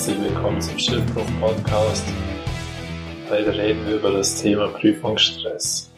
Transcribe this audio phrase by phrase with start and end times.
[0.00, 2.06] Herzlich willkommen zum Schiffbruch Podcast.
[3.28, 5.92] Heute reden wir über das Thema Prüfungsstress.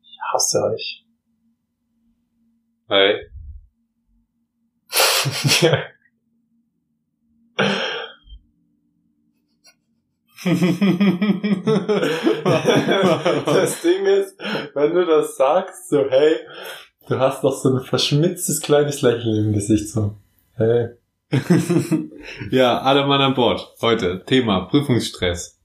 [0.00, 1.04] Ich hasse euch.
[2.88, 3.16] Hi.
[13.44, 14.40] das Ding ist,
[14.72, 16.36] wenn du das sagst, so hey,
[17.08, 20.16] du hast doch so ein verschmitztes kleines Lächeln im Gesicht, so
[20.54, 20.97] hey.
[22.50, 23.74] ja, alle Mann an Bord.
[23.82, 25.60] Heute Thema Prüfungsstress.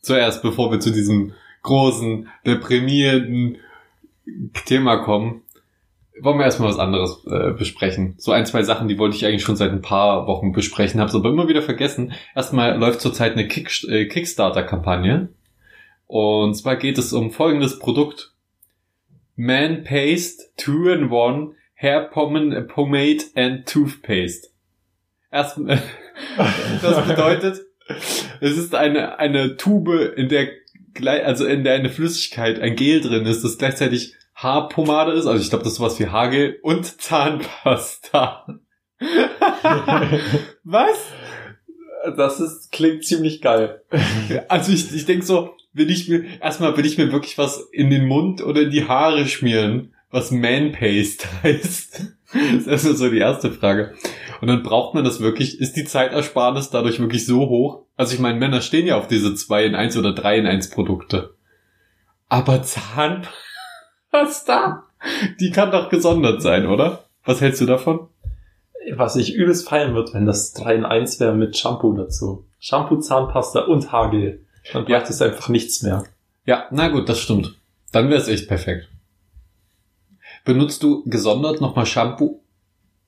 [0.00, 3.58] Zuerst, bevor wir zu diesem großen, deprimierenden
[4.64, 5.42] Thema kommen,
[6.20, 8.14] wollen wir erstmal was anderes äh, besprechen.
[8.16, 11.10] So ein, zwei Sachen, die wollte ich eigentlich schon seit ein paar Wochen besprechen, habe
[11.10, 12.12] es aber immer wieder vergessen.
[12.34, 15.28] Erstmal läuft zurzeit eine Kick äh, Kickstarter-Kampagne.
[16.06, 18.32] Und zwar geht es um folgendes Produkt.
[19.36, 24.51] Man Paste 2-in-1 Hair Pomade and Toothpaste.
[25.32, 25.58] Erst,
[26.82, 27.62] das bedeutet,
[28.40, 30.48] es ist eine, eine Tube, in der
[31.24, 35.48] also in der eine Flüssigkeit, ein Gel drin ist, das gleichzeitig Haarpomade ist, also ich
[35.48, 38.58] glaube, das ist sowas wie Hagel und Zahnpasta.
[40.64, 40.98] Was?
[42.16, 43.82] Das ist, klingt ziemlich geil.
[44.48, 47.90] Also ich, ich denke so, will ich mir, erstmal will ich mir wirklich was in
[47.90, 52.12] den Mund oder in die Haare schmieren, was Man Paste heißt.
[52.66, 53.94] Das ist so die erste Frage.
[54.42, 57.84] Und dann braucht man das wirklich, ist die Zeitersparnis dadurch wirklich so hoch?
[57.96, 60.70] Also ich meine, Männer stehen ja auf diese 2 in 1 oder 3 in 1
[60.70, 61.34] Produkte.
[62.28, 63.28] Aber Zahnpasta,
[65.38, 67.04] die kann doch gesondert sein, oder?
[67.24, 68.08] Was hältst du davon?
[68.96, 72.44] Was ich übelst feiern wird, wenn das 3 in 1 wäre mit Shampoo dazu.
[72.58, 74.44] Shampoo, Zahnpasta und Haargel.
[74.72, 75.10] Dann bleibt ja.
[75.10, 76.02] es einfach nichts mehr.
[76.46, 77.60] Ja, na gut, das stimmt.
[77.92, 78.88] Dann wäre es echt perfekt.
[80.44, 82.40] Benutzt du gesondert nochmal Shampoo?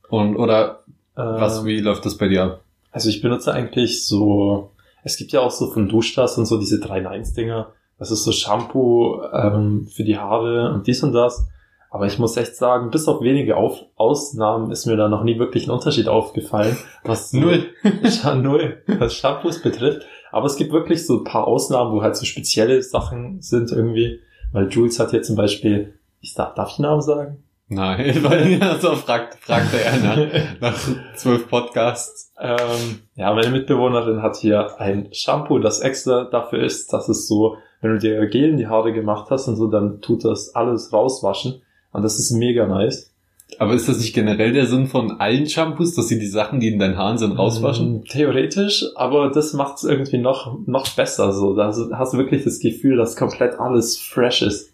[0.09, 2.61] Und, oder was, ähm, wie läuft das bei dir ab?
[2.91, 4.71] Also ich benutze eigentlich so,
[5.03, 7.73] es gibt ja auch so von Duschdas und so diese 3-in-1-Dinger.
[7.99, 11.47] Das ist so Shampoo ähm, für die Haare und dies und das.
[11.91, 15.39] Aber ich muss echt sagen, bis auf wenige auf Ausnahmen ist mir da noch nie
[15.39, 17.67] wirklich ein Unterschied aufgefallen, was null,
[18.43, 20.05] null, was Shampoos betrifft.
[20.33, 24.19] Aber es gibt wirklich so ein paar Ausnahmen, wo halt so spezielle Sachen sind irgendwie.
[24.51, 27.44] Weil Jules hat hier zum Beispiel, ich darf, darf ich Namen sagen?
[27.69, 30.79] Nein, weil so fragt, fragte er nach, nach
[31.17, 32.33] zwölf Podcasts.
[32.39, 37.57] Ähm, ja, meine Mitbewohnerin hat hier ein Shampoo, das extra dafür ist, dass es so,
[37.81, 40.93] wenn du dir Gel in die Haare gemacht hast und so, dann tut das alles
[40.93, 41.63] rauswaschen.
[41.93, 43.13] Und das ist mega nice.
[43.59, 46.69] Aber ist das nicht generell der Sinn von allen Shampoos, dass sie die Sachen, die
[46.69, 47.99] in deinen Haaren sind, rauswaschen?
[47.99, 51.55] Mm, theoretisch, aber das macht es irgendwie noch, noch besser so.
[51.55, 54.74] Da hast du wirklich das Gefühl, dass komplett alles fresh ist.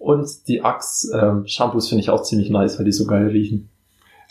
[0.00, 3.68] Und die Axe-Shampoos ähm, finde ich auch ziemlich nice, weil die so geil riechen.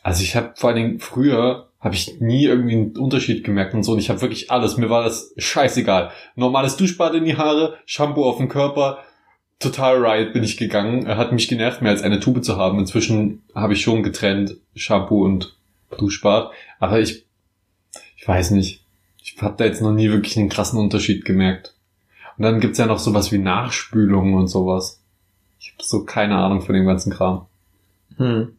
[0.01, 3.83] Also ich habe vor allen Dingen früher habe ich nie irgendwie einen Unterschied gemerkt und
[3.83, 3.93] so.
[3.93, 4.77] Und ich habe wirklich alles.
[4.77, 6.09] Mir war das scheißegal.
[6.35, 8.97] Normales Duschbad in die Haare, Shampoo auf den Körper.
[9.59, 11.07] Total right bin ich gegangen.
[11.07, 12.79] Hat mich genervt, mehr als eine Tube zu haben.
[12.79, 15.55] Inzwischen habe ich schon getrennt Shampoo und
[15.97, 16.51] Duschbad.
[16.79, 17.25] Aber ich,
[18.17, 18.83] ich weiß nicht.
[19.23, 21.75] Ich habe da jetzt noch nie wirklich einen krassen Unterschied gemerkt.
[22.37, 24.98] Und dann gibt's ja noch sowas wie Nachspülungen und sowas.
[25.59, 27.47] Ich habe so keine Ahnung von dem ganzen Kram.
[28.17, 28.55] Hm.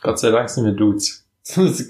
[0.00, 1.24] Gott sei Dank sind wir Dudes.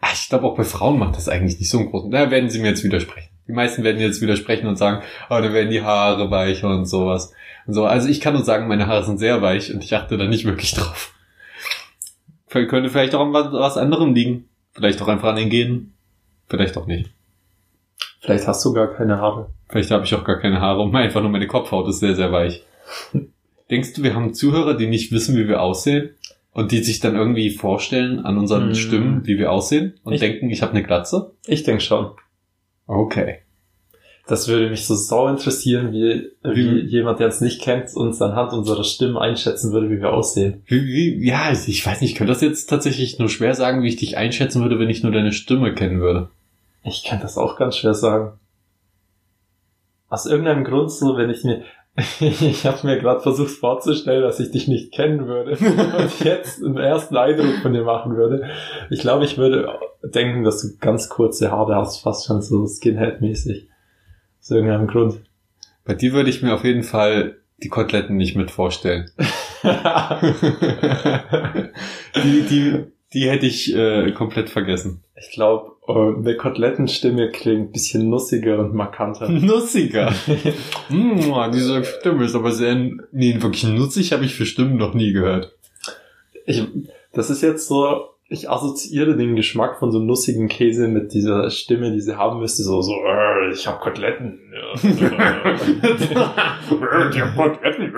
[0.00, 2.10] Ah, ich glaube auch bei Frauen macht das eigentlich nicht so einen großen.
[2.10, 3.30] Da werden sie mir jetzt widersprechen.
[3.48, 7.32] Die meisten werden jetzt widersprechen und sagen, oh, dann werden die Haare weicher und sowas.
[7.66, 7.86] Und so.
[7.86, 10.44] Also ich kann nur sagen, meine Haare sind sehr weich und ich achte da nicht
[10.44, 11.14] wirklich drauf.
[12.48, 14.48] Könnte vielleicht auch an was anderem liegen.
[14.72, 15.94] Vielleicht auch einfach an den Genen.
[16.48, 17.10] Vielleicht auch nicht.
[18.20, 19.50] Vielleicht hast du gar keine Haare.
[19.68, 22.32] Vielleicht habe ich auch gar keine Haare und einfach nur meine Kopfhaut ist sehr, sehr
[22.32, 22.64] weich.
[23.70, 26.10] Denkst du, wir haben Zuhörer, die nicht wissen, wie wir aussehen?
[26.52, 28.74] Und die sich dann irgendwie vorstellen an unseren mm.
[28.74, 31.32] Stimmen, wie wir aussehen und ich, denken, ich habe eine Glatze?
[31.46, 32.12] Ich denke schon.
[32.86, 33.40] Okay.
[34.26, 36.88] Das würde mich so sau interessieren, wie, wie mhm.
[36.88, 40.62] jemand, der uns nicht kennt, uns anhand unserer Stimmen einschätzen würde, wie wir aussehen.
[40.66, 43.88] Wie, wie, ja, ich weiß nicht, ich könnte das jetzt tatsächlich nur schwer sagen, wie
[43.88, 46.28] ich dich einschätzen würde, wenn ich nur deine Stimme kennen würde.
[46.82, 48.32] Ich kann das auch ganz schwer sagen.
[50.08, 51.62] Aus irgendeinem Grund so, wenn ich mir,
[52.20, 55.52] Ich habe mir gerade versucht vorzustellen, dass ich dich nicht kennen würde
[55.98, 58.50] und jetzt einen ersten Eindruck von dir machen würde.
[58.90, 59.68] Ich glaube, ich würde
[60.02, 63.68] denken, dass du ganz kurze Haare hast, fast schon so Skinhead-mäßig.
[64.40, 65.20] Aus irgendeinem Grund.
[65.84, 69.10] Bei dir würde ich mir auf jeden Fall die Koteletten nicht mit vorstellen.
[72.22, 72.84] die, die,
[73.14, 75.02] die hätte ich äh, komplett vergessen.
[75.18, 79.28] Ich glaube, äh, eine Kotelettenstimme klingt bisschen nussiger und markanter.
[79.30, 80.12] Nussiger?
[80.90, 82.74] mm, diese Stimme ist aber sehr...
[83.12, 85.56] Nee, wirklich nutzig habe ich für Stimmen noch nie gehört.
[86.44, 86.62] Ich,
[87.12, 91.92] das ist jetzt so Ich assoziiere den Geschmack von so nussigen Käse mit dieser Stimme,
[91.92, 94.40] die sie haben müsste, so, so, äh, ich hab Koteletten.
[94.82, 96.16] Ich
[97.20, 97.92] hab Koteletten.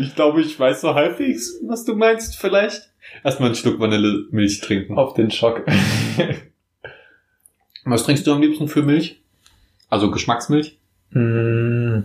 [0.00, 2.90] ich glaube, ich weiß so halbwegs, was du meinst, vielleicht.
[3.24, 4.96] Erstmal einen Schluck Vanillemilch trinken.
[4.96, 5.64] Auf den Schock.
[7.84, 9.20] Was trinkst du am liebsten für Milch?
[9.88, 10.76] Also Geschmacksmilch?
[11.10, 12.00] Mm,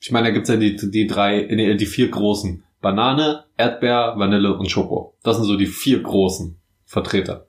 [0.00, 2.62] Ich meine, da gibt's ja die, die drei, die vier großen.
[2.82, 5.14] Banane, Erdbeer, Vanille und Schoko.
[5.22, 7.46] Das sind so die vier großen Vertreter.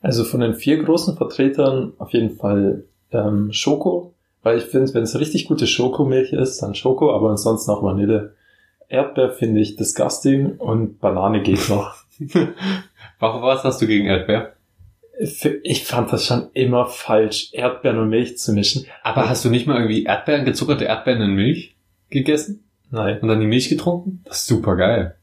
[0.00, 5.04] Also von den vier großen Vertretern auf jeden Fall ähm, Schoko, weil ich finde, wenn
[5.04, 8.34] es richtig gute Schokomilch ist, dann Schoko, aber ansonsten auch Vanille.
[8.88, 11.94] Erdbeer finde ich disgusting und Banane geht noch.
[13.20, 14.54] Warum was hast du gegen Erdbeer?
[15.62, 18.86] Ich fand das schon immer falsch, Erdbeeren und Milch zu mischen.
[19.04, 21.76] Aber hast du nicht mal irgendwie Erdbeeren, gezuckerte Erdbeeren in Milch
[22.10, 23.18] gegessen Nein.
[23.20, 24.20] und dann die Milch getrunken?
[24.24, 25.16] Das ist super geil.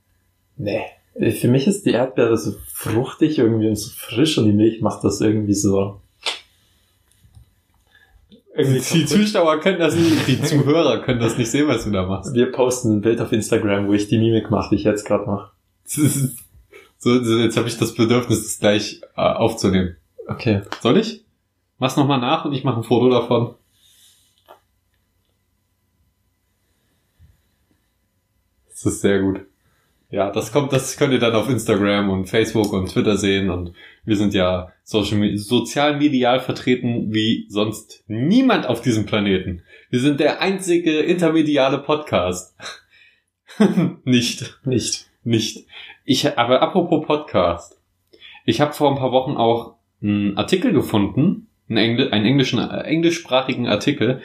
[0.58, 0.82] Nee.
[1.32, 5.04] Für mich ist die Erdbeere so fruchtig irgendwie und so frisch und die Milch macht
[5.04, 6.02] das irgendwie so.
[8.56, 9.06] Irgendwie Die.
[9.06, 12.34] Zuschauer können das nicht, die Zuhörer können das nicht sehen, was du da machst.
[12.34, 15.26] Wir posten ein Bild auf Instagram, wo ich die Mimik mache, die ich jetzt gerade
[15.26, 15.52] mache.
[17.02, 19.96] So, so, jetzt habe ich das Bedürfnis, das gleich äh, aufzunehmen.
[20.28, 20.64] Okay.
[20.82, 21.24] Soll ich?
[21.78, 23.56] Mach's nochmal nach und ich mache ein Foto davon.
[28.82, 29.42] Das ist sehr gut.
[30.10, 33.74] Ja, das kommt, das könnt ihr dann auf Instagram und Facebook und Twitter sehen und
[34.06, 39.64] wir sind ja social, sozial medial vertreten wie sonst niemand auf diesem Planeten.
[39.90, 42.56] Wir sind der einzige intermediale Podcast.
[44.06, 44.60] Nicht.
[44.64, 45.10] Nicht.
[45.26, 45.68] Nicht.
[46.06, 47.80] Ich, aber apropos Podcast.
[48.46, 52.82] Ich habe vor ein paar Wochen auch einen Artikel gefunden, einen, Engl einen englischen, äh,
[52.84, 54.22] englischsprachigen Artikel,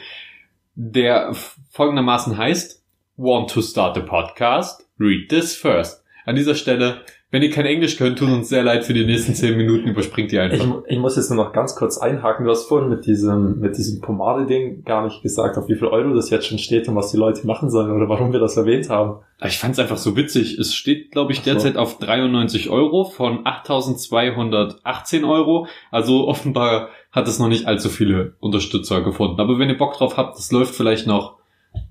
[0.75, 1.35] der
[1.71, 2.84] folgendermaßen heißt,
[3.17, 4.85] Want to start a podcast?
[4.99, 6.03] Read this first.
[6.25, 7.01] An dieser Stelle,
[7.31, 10.33] wenn ihr kein Englisch könnt, tut uns sehr leid für die nächsten zehn Minuten, überspringt
[10.33, 10.81] ihr Ich, einfach.
[10.87, 12.43] ich muss jetzt nur noch ganz kurz einhaken.
[12.45, 16.13] Du hast vorhin mit diesem, mit diesem Pomade-Ding gar nicht gesagt, auf wie viel Euro
[16.13, 18.89] das jetzt schon steht und was die Leute machen sollen oder warum wir das erwähnt
[18.89, 19.21] haben.
[19.45, 20.57] Ich fand es einfach so witzig.
[20.59, 21.51] Es steht, glaube ich, Ach so.
[21.51, 25.67] derzeit auf 93 Euro von 8.218 Euro.
[25.91, 29.39] Also offenbar hat es noch nicht allzu viele Unterstützer gefunden.
[29.39, 31.37] Aber wenn ihr Bock drauf habt, das läuft vielleicht noch,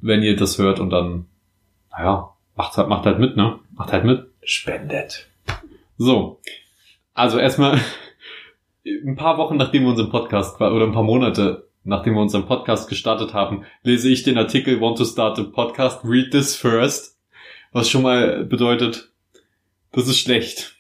[0.01, 1.27] wenn ihr das hört und dann,
[1.91, 3.59] naja, macht halt, macht halt mit, ne?
[3.73, 4.27] Macht halt mit.
[4.43, 5.29] Spendet.
[5.99, 6.41] So.
[7.15, 7.81] Also erstmal
[8.85, 12.89] ein paar Wochen nachdem wir unseren Podcast oder ein paar Monate nachdem wir unseren Podcast
[12.89, 17.19] gestartet haben, lese ich den Artikel Want to start a podcast, read this first,
[17.73, 19.11] was schon mal bedeutet,
[19.93, 20.77] das ist schlecht.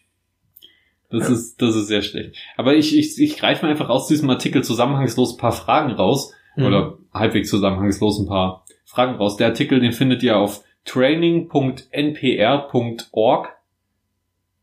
[1.10, 1.34] Das Ja.
[1.34, 2.36] ist das ist sehr schlecht.
[2.56, 6.32] Aber ich ich, ich greife mir einfach aus diesem Artikel zusammenhangslos ein paar Fragen raus
[6.56, 6.64] Mhm.
[6.66, 8.63] oder halbwegs zusammenhangslos ein paar
[8.94, 9.36] Fragen raus.
[9.36, 13.48] Der Artikel, den findet ihr auf training.npr.org.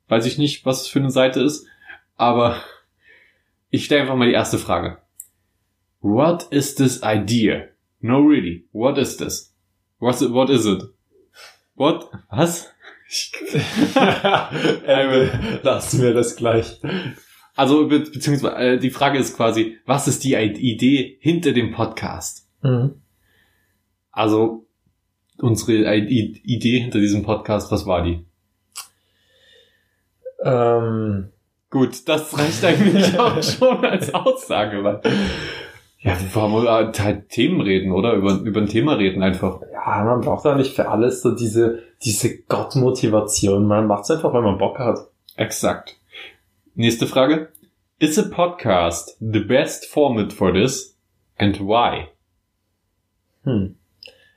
[0.08, 1.66] Weiß ich nicht, was es für eine Seite ist,
[2.18, 2.58] aber
[3.70, 4.98] ich stelle einfach mal die erste Frage.
[6.02, 7.68] What is this idea?
[8.00, 8.66] No, really.
[8.72, 9.54] What is this?
[10.00, 10.84] What's it, what is it?
[11.76, 12.10] What?
[12.30, 12.70] Was?
[14.86, 16.80] Emil, lass mir das gleich.
[17.56, 21.72] Also, be beziehungsweise äh, die Frage ist quasi, was ist die I- Idee hinter dem
[21.72, 22.48] Podcast?
[22.62, 22.96] Mhm.
[24.12, 24.66] Also,
[25.38, 28.26] unsere Idee hinter diesem Podcast, was war die?
[30.44, 31.32] Ähm,
[31.72, 35.02] Gut, das reicht eigentlich auch schon als Aussage, weil
[36.00, 38.14] ja, wir wollen halt, halt Themen reden, oder?
[38.14, 39.62] Über, über ein Thema reden einfach.
[39.72, 43.66] ja, man braucht da nicht für alles so diese, diese Gottmotivation.
[43.66, 44.98] Man macht es einfach, weil man Bock hat.
[45.38, 45.98] Exakt.
[46.76, 47.50] Nächste Frage.
[48.00, 50.98] Is a podcast the best format for this?
[51.38, 52.08] And why?
[53.44, 53.76] Hm.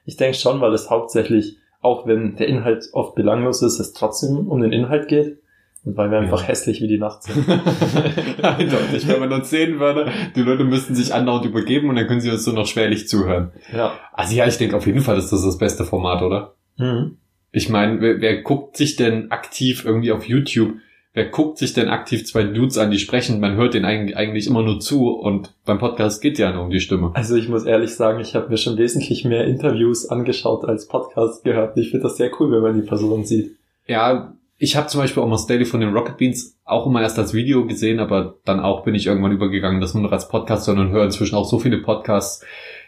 [0.04, 4.48] Ich denke schon, weil es hauptsächlich, auch wenn der Inhalt oft belanglos ist, es trotzdem
[4.48, 5.38] um den Inhalt geht.
[5.84, 6.48] Und weil wir einfach Ja.
[6.48, 7.46] hässlich wie die Nacht sind.
[8.42, 12.20] Eindeutig, wenn man uns sehen würde, die Leute müssten sich andauernd übergeben und dann können
[12.22, 13.52] sie uns nur noch schwerlich zuhören.
[13.72, 13.92] ja.
[14.12, 16.54] Also ja, ich denke auf jeden Fall ist das das beste Format, oder?
[16.78, 17.18] Mhm.
[17.52, 20.74] Ich meine, wer, wer guckt sich denn aktiv irgendwie auf YouTube,
[21.14, 24.62] wer guckt sich denn aktiv zwei Dudes an, die sprechen, man hört denen eigentlich, immer
[24.62, 27.12] nur zu und beim Podcast geht ja nur um die Stimme.
[27.14, 31.42] Also ich muss ehrlich sagen, ich habe mir schon wesentlich mehr Interviews angeschaut als Podcasts
[31.42, 31.76] gehört.
[31.76, 33.56] Ich finde das sehr cool, wenn man die Person sieht.
[33.86, 37.34] Ja, ich habe zum Beispiel Almost Daily von den Rocket Beans auch immer erst als
[37.34, 40.90] Video gesehen, aber dann auch bin ich irgendwann übergegangen, das nur noch als Podcast, sondern
[40.90, 42.44] höre inzwischen auch so viele Podcasts,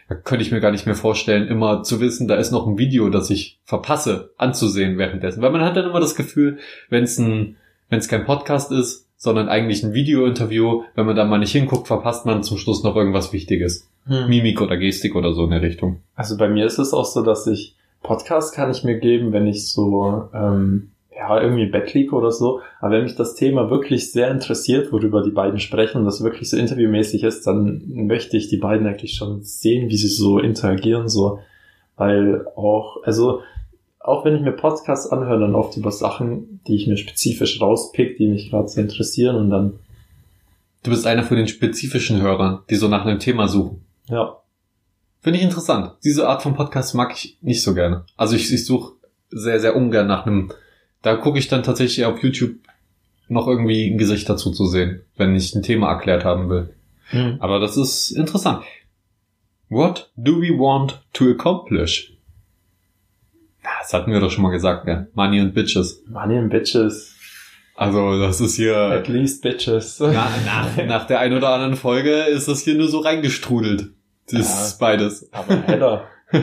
[0.09, 2.77] da könnte ich mir gar nicht mehr vorstellen, immer zu wissen, da ist noch ein
[2.77, 5.41] Video, das ich verpasse anzusehen währenddessen.
[5.41, 6.57] Weil man hat dann immer das Gefühl,
[6.89, 7.57] wenn es ein,
[7.89, 11.87] wenn es kein Podcast ist, sondern eigentlich ein Video-Interview, wenn man da mal nicht hinguckt,
[11.87, 13.89] verpasst man zum Schluss noch irgendwas Wichtiges.
[14.05, 16.01] Mimik oder Gestik oder so in der Richtung.
[16.15, 19.47] Also bei mir ist es auch so, dass ich Podcasts kann ich mir geben, wenn
[19.47, 22.61] ich so ähm, ja ja, irgendwie im Bett liege oder so.
[22.79, 26.49] Aber wenn mich das Thema wirklich sehr interessiert, worüber die beiden sprechen und das wirklich
[26.49, 31.09] so interviewmäßig ist, dann möchte ich die beiden eigentlich schon sehen, wie sie so interagieren,
[31.09, 31.39] so.
[31.95, 33.41] Weil auch, also,
[34.07, 38.17] auch wenn ich mir Podcasts anhöre, dann oft über Sachen, die ich mir spezifisch rauspick,
[38.17, 39.73] die mich gerade sehr interessieren und dann,
[40.83, 43.83] Du bist einer von den spezifischen Hörern, die so nach einem Thema suchen.
[44.09, 44.37] ja,
[45.19, 45.93] Finde ich interessant.
[46.05, 48.05] Diese Art von Podcast mag ich nicht so gerne.
[48.15, 48.93] Also ich, ich suche
[49.29, 50.53] sehr, sehr ungern nach einem.
[51.01, 52.55] Da gucke ich dann tatsächlich auf YouTube
[53.27, 56.73] noch irgendwie ein Gesicht dazu zu sehen, wenn ich ein Thema erklärt haben will.
[57.11, 57.37] Mhm.
[57.39, 58.63] Aber das ist interessant.
[59.69, 62.13] What do we want to accomplish?
[63.67, 65.07] Ja, Das hatten wir doch schon mal gesagt, gell?
[65.13, 66.01] Money and Bitches.
[66.07, 67.15] Money and Bitches,
[67.75, 69.99] Also das ist hier at least Bitches.
[69.99, 73.89] nach, nach, nach der ein oder anderen Folge ist das hier nur so reingestrudelt.
[74.31, 75.29] Das ist beides.
[75.33, 76.05] Aber heller.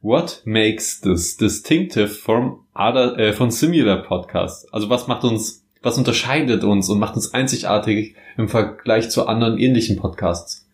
[0.00, 4.66] What makes this distinctive from other, äh, von similar podcasts?
[4.72, 9.58] Also was macht uns, was unterscheidet uns und macht uns einzigartig im Vergleich zu anderen
[9.58, 10.68] ähnlichen Podcasts?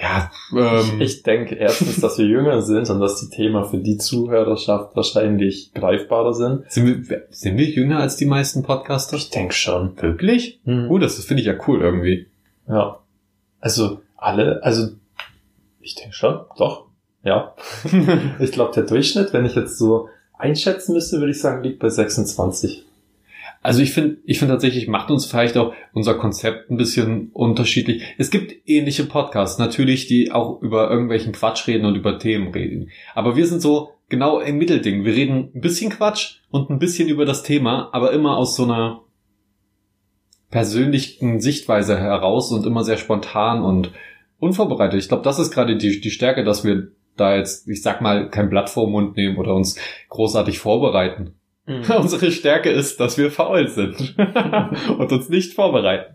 [0.00, 3.98] Ja, ähm, Ich denke erstens, dass wir jünger sind und dass die Themen für die
[3.98, 6.70] Zuhörerschaft wahrscheinlich greifbarer sind.
[6.70, 9.16] sind, wir, sind wir jünger als die meisten Podcaster?
[9.16, 10.00] Ich denke schon.
[10.00, 10.60] Wirklich?
[10.64, 10.90] Mhm.
[10.90, 12.26] Oh, das finde ich ja cool irgendwie.
[12.68, 13.00] Ja.
[13.60, 14.88] Also alle, also
[15.80, 16.86] ich denke schon, doch.
[17.24, 17.54] Ja.
[18.38, 21.88] ich glaube, der Durchschnitt, wenn ich jetzt so einschätzen müsste, würde ich sagen, liegt bei
[21.88, 22.84] 26.
[23.62, 28.02] Also ich finde, ich finde tatsächlich, macht uns vielleicht auch unser Konzept ein bisschen unterschiedlich.
[28.16, 32.90] Es gibt ähnliche Podcasts, natürlich, die auch über irgendwelchen Quatsch reden und über Themen reden.
[33.14, 35.04] Aber wir sind so genau im Mittelding.
[35.04, 38.64] Wir reden ein bisschen Quatsch und ein bisschen über das Thema, aber immer aus so
[38.64, 39.02] einer
[40.50, 43.92] persönlichen Sichtweise heraus und immer sehr spontan und
[44.38, 45.00] unvorbereitet.
[45.00, 48.30] Ich glaube, das ist gerade die, die Stärke, dass wir da jetzt, ich sag mal,
[48.30, 51.34] kein Blatt vor Mund nehmen oder uns großartig vorbereiten.
[51.98, 54.14] Unsere Stärke ist, dass wir faul sind
[54.98, 56.14] und uns nicht vorbereiten.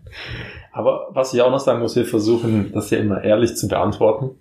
[0.72, 4.32] Aber was ich auch noch sagen muss, wir versuchen das ja immer ehrlich zu beantworten.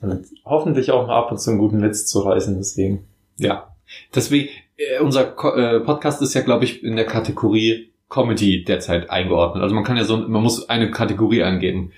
[0.00, 3.06] Und hoffentlich auch mal ab und zu einen guten Witz zu reißen, deswegen.
[3.36, 3.74] Ja.
[4.14, 9.62] Deswegen, äh, unser äh, Podcast ist ja, glaube ich, in der Kategorie Comedy derzeit eingeordnet.
[9.62, 11.92] Also man kann ja so, man muss eine Kategorie angeben.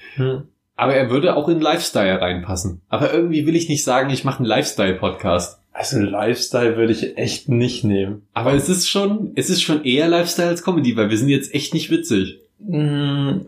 [0.77, 2.83] Aber er würde auch in Lifestyle reinpassen.
[2.89, 5.60] Aber irgendwie will ich nicht sagen, ich mache einen Lifestyle-Podcast.
[5.73, 8.23] Also Lifestyle würde ich echt nicht nehmen.
[8.35, 11.55] Aber es ist schon, es ist schon eher Lifestyle als Comedy, weil wir sind jetzt
[11.55, 12.41] echt nicht witzig.
[12.59, 13.41] Mm,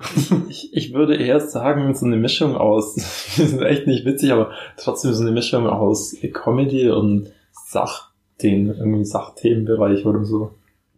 [0.48, 2.96] Ich, ich würde eher sagen, so eine Mischung aus,
[3.36, 7.28] wir sind echt nicht witzig, aber trotzdem so eine Mischung aus Comedy und
[7.66, 10.52] Sachdingen, irgendwie Sachthemenbereich oder so.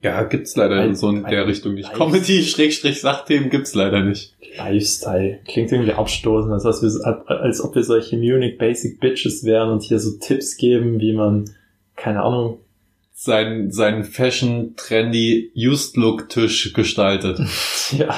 [0.05, 1.91] Ja, gibt's leider Ein- so in der Richtung nicht.
[1.95, 4.35] Comedy, Schrägstrich, Sachthemen gibt's leider nicht.
[4.59, 5.41] Lifestyle.
[5.49, 9.83] Klingt irgendwie abstoßend, als, als, wir, als ob wir solche Munich Basic Bitches wären und
[9.83, 11.51] hier so Tipps geben, wie man,
[11.97, 12.59] keine Ahnung,
[13.15, 17.41] Sein, sein Fashion, trendy, used look Tisch gestaltet.
[17.93, 18.15] ja,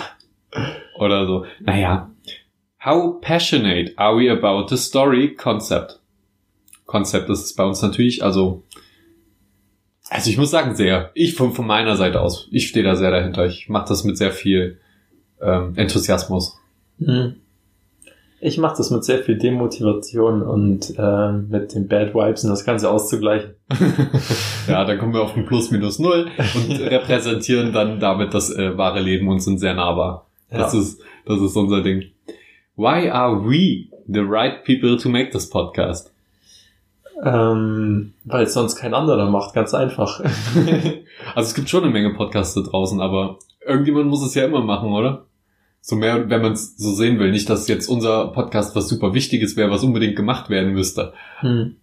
[0.99, 1.45] oder so.
[1.61, 2.11] Naja.
[2.85, 6.01] How passionate are we about the story concept?
[6.87, 8.65] Konzept ist es bei uns natürlich, also,
[10.11, 11.11] also ich muss sagen, sehr.
[11.15, 13.47] Ich von, von meiner Seite aus, ich stehe da sehr dahinter.
[13.47, 14.79] Ich mache das mit sehr viel
[15.41, 16.59] ähm, Enthusiasmus.
[16.99, 17.37] Hm.
[18.39, 22.65] Ich mache das mit sehr viel Demotivation und ähm, mit den Bad Vibes, um das
[22.65, 23.55] Ganze auszugleichen.
[24.69, 28.77] ja, dann kommen wir auf ein Plus minus null und repräsentieren dann damit das äh,
[28.77, 30.27] wahre Leben und sind sehr nahbar.
[30.51, 30.81] Das Ja.
[30.81, 32.05] ist, das ist unser Ding.
[32.77, 36.13] Why are we the right people to make this podcast?
[37.23, 40.21] Ähm, weil es sonst kein anderer macht, ganz einfach.
[41.35, 44.61] Also es gibt schon eine Menge Podcasts da draußen, aber irgendjemand muss es ja immer
[44.61, 45.27] machen, oder?
[45.81, 47.31] So mehr, wenn man es so sehen will.
[47.31, 51.13] Nicht, dass jetzt unser Podcast was super Wichtiges wäre, was unbedingt gemacht werden müsste.
[51.41, 51.77] Hm.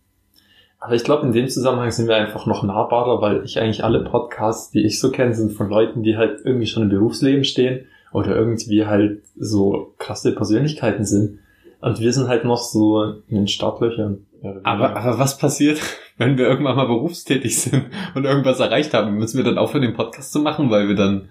[0.80, 4.04] Aber ich glaube, in dem Zusammenhang sind wir einfach noch nahbarer, weil ich eigentlich alle
[4.04, 7.86] Podcasts, die ich so kenne, sind von Leuten, die halt irgendwie schon im Berufsleben stehen
[8.12, 11.40] oder irgendwie halt so krasse Persönlichkeiten sind.
[11.84, 14.26] Und wir sind halt noch so in den Startlöchern.
[14.64, 15.80] Aber, aber was passiert,
[16.18, 17.86] wenn wir irgendwann mal berufstätig sind
[18.16, 19.16] und irgendwas erreicht haben?
[19.16, 21.30] Müssen wir dann aufhören, den Podcast zu machen, weil wir dann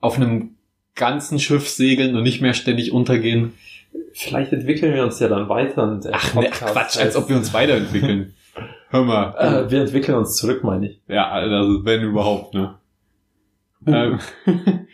[0.00, 0.56] auf einem
[0.94, 3.52] ganzen Schiff segeln und nicht mehr ständig untergehen?
[4.14, 5.84] vielleicht entwickeln wir uns ja dann weiter.
[5.84, 8.34] Und Ach ne, Podcast Quatsch, als ob wir uns weiterentwickeln.
[8.88, 9.34] Hör mal.
[9.38, 11.00] Äh, wir entwickeln uns zurück, meine ich.
[11.08, 12.74] Ja, also wenn überhaupt, ne?
[13.86, 14.18] Ähm,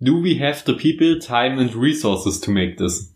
[0.00, 3.13] Do we have the people, time and resources to make this?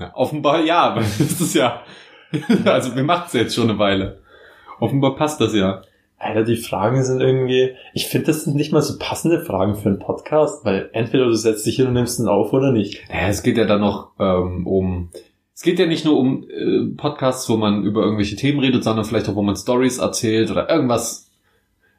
[0.00, 1.82] Ja, offenbar ja, weil das ist ja,
[2.64, 4.22] also wir machen es jetzt schon eine Weile.
[4.80, 5.82] Offenbar passt das ja.
[6.18, 9.88] Alter, die Fragen sind irgendwie, ich finde, das sind nicht mal so passende Fragen für
[9.88, 13.02] einen Podcast, weil entweder du setzt dich hin und nimmst ihn auf oder nicht.
[13.08, 15.08] Ja, es geht ja dann noch ähm, um,
[15.54, 19.04] es geht ja nicht nur um äh, Podcasts, wo man über irgendwelche Themen redet, sondern
[19.06, 21.30] vielleicht auch, wo man Stories erzählt oder irgendwas,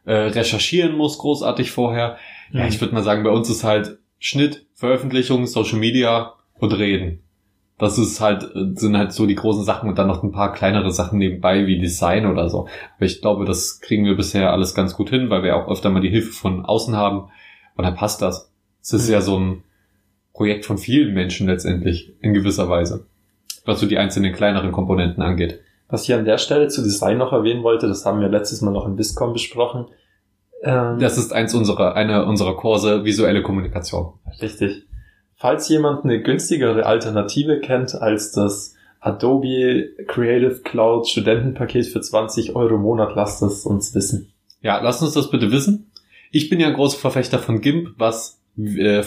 [0.05, 2.17] äh, recherchieren muss, großartig vorher.
[2.51, 2.69] Ja, Mhm.
[2.69, 7.23] ich würde mal sagen, bei uns ist halt Schnitt, Veröffentlichung, Social Media und Reden.
[7.81, 8.47] Das ist halt,
[8.79, 11.79] sind halt so die großen Sachen und dann noch ein paar kleinere Sachen nebenbei wie
[11.79, 12.67] Design oder so.
[12.97, 15.89] Aber ich glaube, das kriegen wir bisher alles ganz gut hin, weil wir auch öfter
[15.89, 17.29] mal die Hilfe von außen haben.
[17.75, 18.51] Und dann passt das.
[18.81, 19.13] Es ist Mhm.
[19.13, 19.63] ja so ein
[20.33, 23.05] Projekt von vielen Menschen letztendlich, in gewisser Weise.
[23.65, 25.59] Was so die einzelnen kleineren Komponenten angeht.
[25.89, 28.71] Was ich an der Stelle zu Design noch erwähnen wollte, das haben wir letztes Mal
[28.71, 29.87] noch in Biscom besprochen.
[30.63, 34.13] Ähm, Das ist eins unserer, eine unserer Kurse, visuelle Kommunikation.
[34.41, 34.83] Richtig.
[35.41, 42.75] Falls jemand eine günstigere Alternative kennt als das Adobe Creative Cloud Studentenpaket für 20 Euro
[42.75, 44.31] im Monat, lasst es uns wissen.
[44.61, 45.91] Ja, lasst uns das bitte wissen.
[46.29, 49.01] Ich bin ja ein großer Verfechter von GIMP, was äh,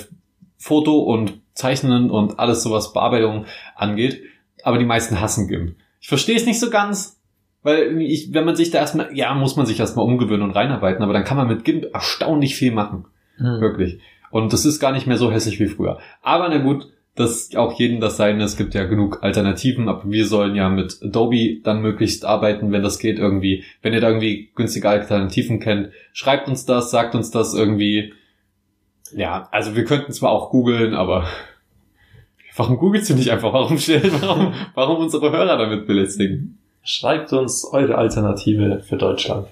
[0.56, 3.44] Foto und Zeichnen und alles sowas Bearbeitung
[3.76, 4.20] angeht.
[4.64, 5.76] Aber die meisten hassen GIMP.
[6.00, 7.20] Ich verstehe es nicht so ganz,
[7.62, 11.04] weil ich, wenn man sich da erstmal, ja, muss man sich erstmal umgewöhnen und reinarbeiten,
[11.04, 13.04] aber dann kann man mit GIMP erstaunlich viel machen.
[13.60, 14.00] Wirklich.
[14.34, 16.00] Und das ist gar nicht mehr so hässlich wie früher.
[16.20, 18.40] Aber na gut, das auch jeden das sein.
[18.40, 22.82] Es gibt ja genug Alternativen, aber wir sollen ja mit Adobe dann möglichst arbeiten, wenn
[22.82, 23.62] das geht irgendwie.
[23.80, 28.12] Wenn ihr da irgendwie günstige Alternativen kennt, schreibt uns das, sagt uns das irgendwie.
[29.14, 31.28] Ja, also wir könnten zwar auch googeln, aber
[32.56, 33.52] warum googelst du nicht einfach?
[33.52, 36.58] Warum warum, warum unsere Hörer damit belästigen?
[36.82, 39.46] Schreibt uns eure Alternative für Deutschland.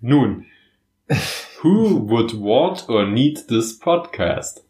[0.00, 0.44] Nun,
[1.62, 4.64] who would want or need this podcast?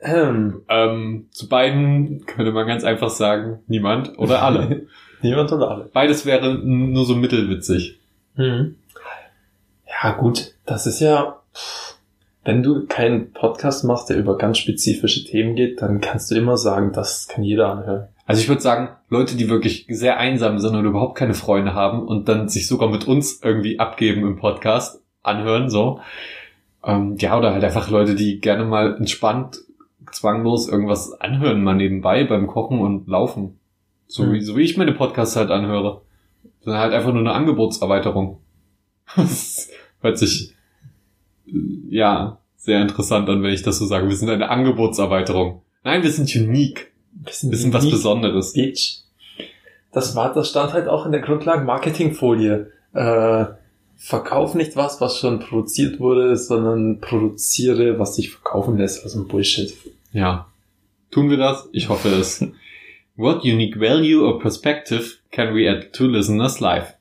[0.00, 4.86] Ähm, Ähm, zu beiden könnte man ganz einfach sagen, niemand oder alle.
[5.22, 5.84] Niemand oder alle.
[5.90, 7.98] Beides wäre nur so mittelwitzig.
[8.36, 8.76] Mhm.
[9.86, 10.52] Ja, gut.
[10.66, 11.40] Das ist ja,
[12.44, 16.58] wenn du keinen Podcast machst, der über ganz spezifische Themen geht, dann kannst du immer
[16.58, 18.08] sagen, das kann jeder anhören.
[18.26, 22.06] Also ich würde sagen, Leute, die wirklich sehr einsam sind und überhaupt keine Freunde haben
[22.06, 26.00] und dann sich sogar mit uns irgendwie abgeben im Podcast, anhören, so.
[26.84, 29.58] Ähm, ja, oder halt einfach Leute, die gerne mal entspannt,
[30.12, 33.58] zwanglos irgendwas anhören, mal nebenbei beim Kochen und Laufen.
[34.06, 34.32] So, Mhm.
[34.34, 36.02] wie, so wie ich meine Podcasts halt anhöre.
[36.60, 38.38] Das ist halt einfach nur eine Angebotserweiterung.
[39.16, 39.68] Das
[40.00, 40.54] hört sich,
[41.46, 41.52] äh,
[41.88, 44.08] ja, sehr interessant an, wenn ich das so sage.
[44.08, 45.62] Wir sind eine Angebotserweiterung.
[45.82, 46.92] Nein, wir sind unique.
[47.12, 47.96] Wir sind was unique.
[47.96, 48.52] Besonderes.
[48.54, 49.00] Bitch.
[49.92, 52.70] Das war, das stand halt auch in der Grundlagen-Marketing-Folie.
[52.94, 53.44] Äh,
[53.96, 59.02] verkauf nicht was, was schon produziert wurde, sondern produziere, was sich verkaufen lässt.
[59.04, 59.74] Also ein Bullshit.
[60.12, 60.46] Ja.
[61.10, 61.68] Tun wir das?
[61.72, 62.44] Ich hoffe es.
[63.16, 66.94] What unique value or perspective can we add to listeners life?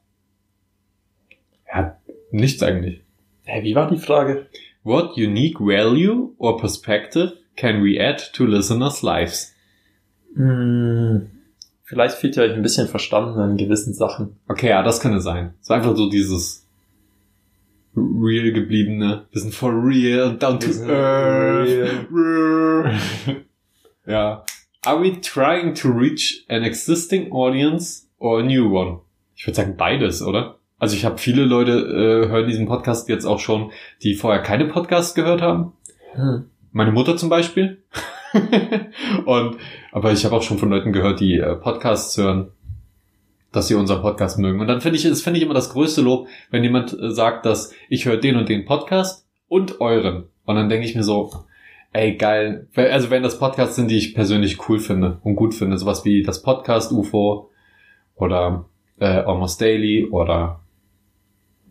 [1.67, 1.97] Ja,
[2.29, 3.01] nichts eigentlich.
[3.45, 4.47] Hä, wie war die Frage?
[4.83, 9.55] What unique value or perspective can we add to listeners lives?
[10.35, 11.31] Hm,
[11.83, 14.37] vielleicht fehlt ja euch ein bisschen Verstanden an gewissen Sachen.
[14.47, 15.55] Okay, ja, das könnte sein.
[15.61, 16.62] So einfach so dieses
[17.95, 22.07] real gebliebene, wir sind for real, down to earth.
[24.05, 24.43] ja.
[24.85, 28.99] Are we trying to reach an existing audience or a new one?
[29.35, 30.57] Ich würde sagen beides, oder?
[30.77, 34.65] Also ich habe viele Leute äh, hören diesen Podcast jetzt auch schon, die vorher keine
[34.65, 35.71] Podcasts gehört haben.
[36.13, 36.49] Hm.
[36.73, 37.81] Meine Mutter zum Beispiel.
[39.25, 39.57] und
[39.91, 42.51] aber ich habe auch schon von Leuten gehört, die äh, Podcasts hören,
[43.53, 44.59] dass sie unseren Podcast mögen.
[44.59, 47.45] Und dann finde ich, das finde ich immer das größte Lob, wenn jemand äh, sagt,
[47.45, 50.25] dass ich höre den und den Podcast und euren.
[50.45, 51.31] Und dann denke ich mir so,
[51.93, 52.67] ey geil.
[52.75, 56.23] Also wenn das Podcasts sind, die ich persönlich cool finde und gut finde, sowas wie
[56.23, 57.49] das Podcast UFO
[58.15, 58.65] oder
[58.99, 60.59] äh, Almost Daily oder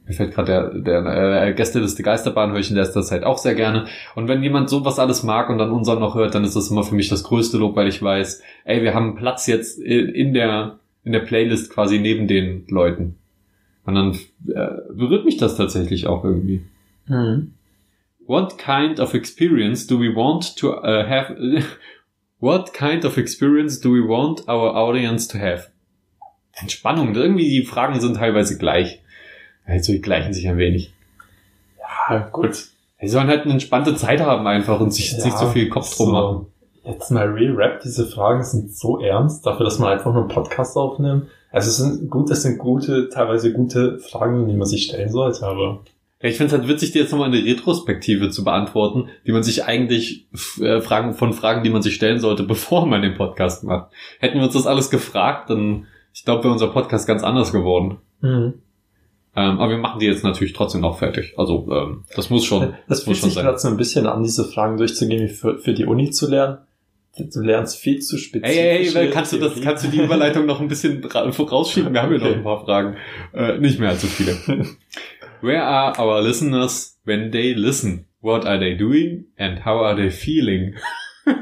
[0.04, 3.54] mir fällt gerade der, der äh, Gästeliste Geisterbahn höre ich in letzter Zeit auch sehr
[3.54, 3.86] gerne.
[4.14, 6.82] Und wenn jemand sowas alles mag und dann unseren noch hört, dann ist das immer
[6.82, 10.34] für mich das größte Lob, weil ich weiß, ey, wir haben Platz jetzt in in
[10.34, 13.16] der, in der Playlist quasi neben den Leuten.
[13.84, 14.12] Und dann
[14.48, 16.62] äh, berührt mich das tatsächlich auch irgendwie.
[17.06, 17.54] Hm.
[18.26, 21.36] What kind of experience do we want to uh, have?
[22.38, 25.68] What kind of experience do we want our audience to have?
[26.54, 27.14] Entspannung.
[27.14, 29.00] Irgendwie die Fragen sind teilweise gleich.
[29.64, 30.92] Also die gleichen sich ein wenig.
[32.08, 32.54] Ja, gut.
[33.00, 35.96] Sie sollen halt eine entspannte Zeit haben einfach und sich jetzt nicht so viel Kopf
[35.96, 36.51] drum so.
[36.84, 40.30] Jetzt mal Real Rap, diese Fragen sind so ernst, dafür, dass man einfach nur einen
[40.30, 41.28] Podcast aufnimmt.
[41.52, 45.46] Also es sind gut, es sind gute, teilweise gute Fragen, die man sich stellen sollte,
[45.46, 45.80] aber
[46.20, 49.42] Ja, ich finde es halt witzig, dir jetzt nochmal eine Retrospektive zu beantworten, die man
[49.42, 50.26] sich eigentlich
[50.60, 53.92] äh, Fragen von Fragen, die man sich stellen sollte, bevor man den Podcast macht.
[54.18, 57.98] Hätten wir uns das alles gefragt, dann ich glaube, wäre unser Podcast ganz anders geworden.
[58.20, 58.54] mhm.
[59.34, 61.32] Ähm, aber wir machen die jetzt natürlich trotzdem noch fertig.
[61.38, 62.74] Also ähm, das muss schon.
[62.86, 65.58] das muss fühlt schon sich gerade so ein bisschen an, diese Fragen durchzugehen, wie für,
[65.58, 66.58] für die Uni zu lernen.
[67.18, 68.56] Du lernst viel zu spezifisch.
[68.56, 71.92] Hey, hey, hey, kannst du das, kannst du die Überleitung noch ein bisschen vorausschieben?
[71.92, 72.30] Wir haben hier okay.
[72.30, 72.96] noch ein paar Fragen.
[73.34, 74.38] Äh, nicht mehr allzu viele.
[75.42, 78.06] Where are our listeners when they listen?
[78.22, 80.74] What are they doing and how are they feeling?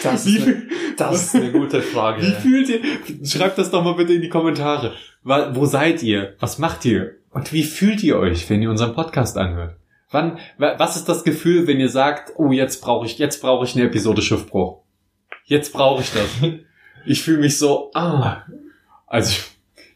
[0.00, 0.62] Das, ist eine,
[0.96, 2.22] das ist eine gute Frage.
[2.22, 2.80] Wie fühlt ihr?
[3.26, 4.94] Schreibt das doch mal bitte in die Kommentare.
[5.24, 6.36] Wo seid ihr?
[6.38, 7.16] Was macht ihr?
[7.30, 9.76] Und wie fühlt ihr euch, wenn ihr unseren Podcast anhört?
[10.10, 13.74] Wann, was ist das Gefühl, wenn ihr sagt, oh, jetzt brauche ich, jetzt brauche ich
[13.74, 14.82] eine Episode Schiffbruch.
[15.44, 16.50] Jetzt brauche ich das.
[17.06, 18.42] Ich fühle mich so, ah.
[19.06, 19.44] Also ich,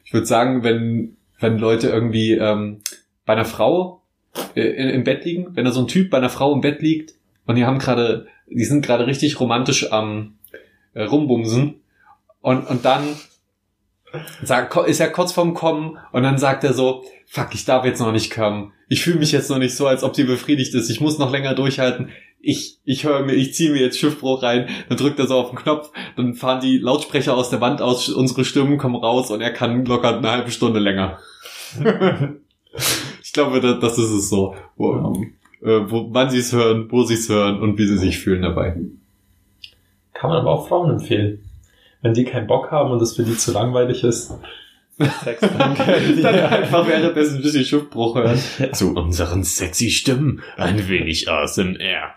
[0.05, 2.81] ich würde sagen, wenn, wenn Leute irgendwie ähm,
[3.27, 4.03] bei einer Frau
[4.55, 7.14] äh, im Bett liegen, wenn da so ein Typ bei einer Frau im Bett liegt
[7.44, 10.38] und die haben gerade, die sind gerade richtig romantisch am
[10.94, 11.83] äh, rumbumsen
[12.40, 13.03] und, und dann
[14.42, 18.01] sagt, ist er kurz vorm Kommen und dann sagt er so, fuck, ich darf jetzt
[18.01, 18.72] noch nicht kommen.
[18.92, 20.90] Ich fühle mich jetzt noch nicht so, als ob sie befriedigt ist.
[20.90, 22.11] Ich muss noch länger durchhalten.
[22.42, 25.48] Ich, ich höre mir, ich ziehe mir jetzt Schiffbruch rein, dann drückt er so auf
[25.48, 29.40] den Knopf, dann fahren die Lautsprecher aus der Wand aus, unsere Stimmen kommen raus und
[29.40, 31.18] er kann locker eine halbe Stunde länger.
[33.22, 34.57] ich glaube, das, das ist es so.
[34.76, 35.24] Wo,
[35.62, 38.42] äh, wo, wann sie es hören, wo sie es hören und wie sie sich fühlen
[38.42, 38.76] dabei.
[40.12, 41.42] Kann man aber auch Frauen empfehlen
[42.02, 44.35] wenn die keinen Bock haben und es für die zu langweilig ist,
[44.98, 45.74] Sex, dann
[46.22, 48.38] dann einfach währenddessen ein bisschen Schiffbruch hören.
[48.72, 52.14] Zu unseren sexy Stimmen ein wenig ASMR.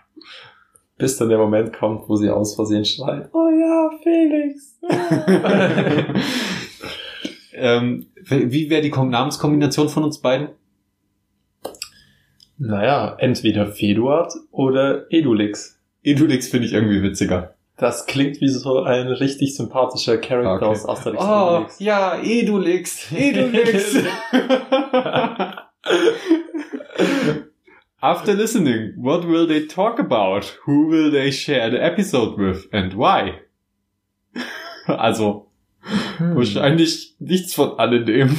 [0.98, 4.78] Bis dann der Moment kommt, wo sie aus Versehen schreit, oh ja, Felix.
[7.52, 10.48] ähm, wie wäre die Namenskombination von uns beiden?
[12.58, 15.78] Naja, entweder Feduard oder Edulix.
[16.02, 17.55] Edulix finde ich irgendwie witziger.
[17.76, 20.78] Das klingt wie so ein richtig sympathischer Charakter okay.
[20.78, 21.78] aus Asterix oh, Obelix.
[21.78, 23.96] ja, Edulix, Edulix.
[28.00, 30.56] After listening, what will they talk about?
[30.64, 33.40] Who will they share the episode with and why?
[34.86, 35.48] Also,
[36.18, 36.36] hm.
[36.36, 38.36] wahrscheinlich nichts von alledem.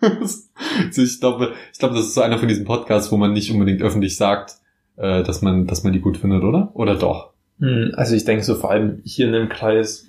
[0.00, 3.82] ich glaube, ich glaube, das ist so einer von diesen Podcasts, wo man nicht unbedingt
[3.82, 4.58] öffentlich sagt,
[4.96, 6.70] äh, dass man, dass man die gut findet, oder?
[6.74, 7.31] Oder doch?
[7.58, 10.06] Hm, also ich denke so vor allem hier in dem Kreis,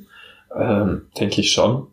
[0.56, 1.88] ähm, denke ich schon.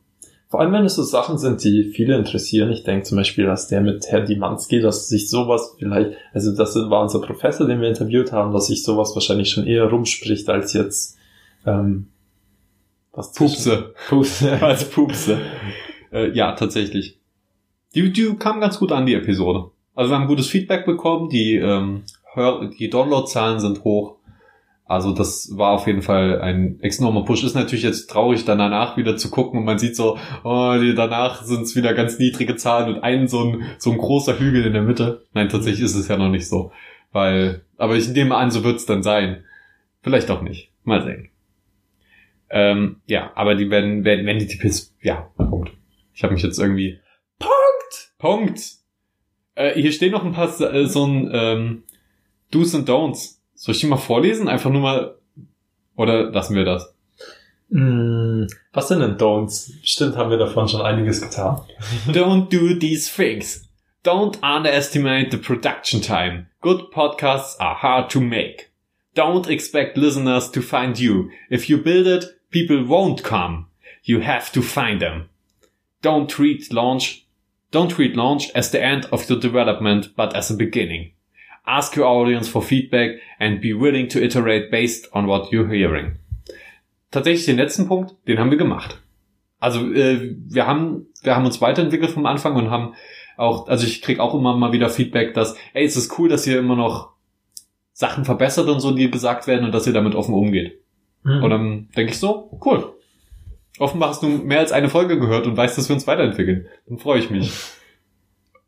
[0.48, 2.72] Vor allem, wenn es so Sachen sind, die viele interessieren.
[2.72, 6.74] Ich denke zum Beispiel, dass der mit Herr Dimanski, dass sich sowas vielleicht, also das
[6.74, 10.72] war unser Professor, den wir interviewt haben, dass sich sowas wahrscheinlich schon eher rumspricht als
[10.72, 11.16] jetzt
[11.64, 12.08] ähm,
[13.12, 13.94] was Pupse.
[14.08, 14.50] Pupse.
[14.62, 15.38] als Pupse.
[16.12, 17.20] äh, ja, tatsächlich.
[17.94, 19.70] Die, die kam ganz gut an, die Episode.
[19.94, 24.16] Also wir haben gutes Feedback bekommen, die, ähm, Hör die Downloadzahlen sind hoch.
[24.90, 27.44] Also das war auf jeden Fall ein enormer Push.
[27.44, 30.96] Ist natürlich jetzt traurig, dann danach wieder zu gucken und man sieht so, oh, die,
[30.96, 34.66] danach sind es wieder ganz niedrige Zahlen und ein so ein, so ein großer Hügel
[34.66, 35.26] in der Mitte.
[35.32, 36.72] Nein, tatsächlich ist es ja noch nicht so.
[37.12, 39.44] Weil, aber ich nehme an, so wird es dann sein.
[40.02, 40.72] Vielleicht auch nicht.
[40.82, 41.28] Mal sehen.
[42.50, 45.70] Ähm, ja, aber die werden, werden, wenn die Tipps, ja, Punkt.
[46.14, 46.98] Ich habe mich jetzt irgendwie.
[47.38, 48.12] Punkt!
[48.18, 48.60] Punkt!
[49.54, 51.82] Äh, hier stehen noch ein paar äh, so ein ähm,
[52.50, 54.48] Do's und Don'ts soll ich die mal vorlesen?
[54.48, 55.16] Einfach nur mal.
[55.94, 56.94] Oder lassen wir das?
[57.68, 59.74] Mm, was sind denn Don'ts?
[59.82, 61.60] Stimmt, haben wir davon schon einiges getan.
[62.06, 63.68] Don't do these things.
[64.02, 66.46] Don't underestimate the production time.
[66.62, 68.70] Good podcasts are hard to make.
[69.14, 71.28] Don't expect listeners to find you.
[71.50, 73.66] If you build it, people won't come.
[74.04, 75.28] You have to find them.
[76.00, 77.26] Don't treat launch,
[77.70, 81.12] don't treat launch as the end of your development, but as a beginning.
[81.70, 86.16] Ask your audience for feedback and be willing to iterate based on what you're hearing.
[87.12, 89.00] Tatsächlich den letzten Punkt, den haben wir gemacht.
[89.60, 92.94] Also äh, wir haben wir haben uns weiterentwickelt vom Anfang und haben
[93.36, 96.46] auch, also ich krieg auch immer mal wieder Feedback, dass, ey, es ist cool, dass
[96.46, 97.10] ihr immer noch
[97.92, 100.80] Sachen verbessert und so, die gesagt werden und dass ihr damit offen umgeht.
[101.22, 101.42] Mhm.
[101.42, 102.94] Und dann denke ich so, cool.
[103.78, 106.66] Offenbar hast du mehr als eine Folge gehört und weißt, dass wir uns weiterentwickeln.
[106.88, 107.52] Dann freue ich mich.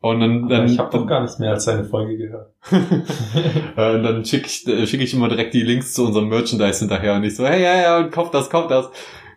[0.02, 2.52] Und dann, dann ich habe doch gar nicht mehr als seine Folge gehört.
[2.72, 7.14] äh, dann schicke ich, äh, schick ich immer direkt die Links zu unserem Merchandise hinterher
[7.14, 8.90] und ich so, hey, ja, ja, und kauft das, kauft das.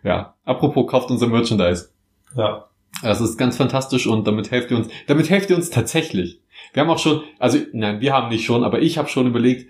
[0.03, 1.89] Ja, apropos, kauft unser Merchandise.
[2.35, 2.65] Ja.
[3.03, 6.41] Das ist ganz fantastisch und damit helft ihr uns, damit helft ihr uns tatsächlich.
[6.73, 9.69] Wir haben auch schon, also nein, wir haben nicht schon, aber ich habe schon überlegt,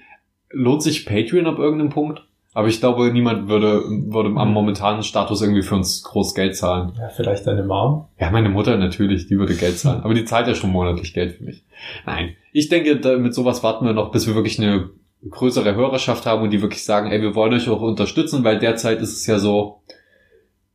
[0.49, 2.25] lohnt sich Patreon ab irgendeinem Punkt?
[2.55, 4.53] Aber ich glaube, niemand würde, würde am hm.
[4.53, 6.93] momentanen Status irgendwie für uns groß Geld zahlen.
[6.97, 8.05] Ja, vielleicht deine Mom?
[8.17, 10.03] Ja, meine Mutter natürlich, die würde Geld zahlen.
[10.03, 11.65] Aber die zahlt ja schon monatlich Geld für mich.
[12.05, 14.89] Nein, ich denke, mit sowas warten wir noch, bis wir wirklich eine
[15.29, 19.01] größere Hörerschaft haben und die wirklich sagen, ey, wir wollen euch auch unterstützen, weil derzeit
[19.01, 19.81] ist es ja so,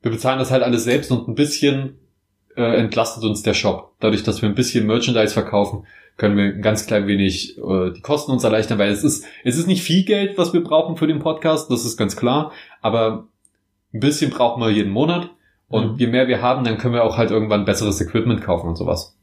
[0.03, 1.99] wir bezahlen das halt alles selbst und ein bisschen
[2.61, 3.93] äh, entlastet uns der Shop.
[4.01, 5.85] Dadurch, dass wir ein bisschen Merchandise verkaufen,
[6.17, 9.57] können wir ein ganz klein wenig äh, die Kosten uns erleichtern, weil es ist, es
[9.57, 13.27] ist nicht viel Geld, was wir brauchen für den Podcast, das ist ganz klar, aber
[13.95, 15.31] ein bisschen brauchen wir jeden Monat
[15.69, 15.99] und Mhm.
[15.99, 19.17] je mehr wir haben, dann können wir auch halt irgendwann besseres Equipment kaufen und sowas.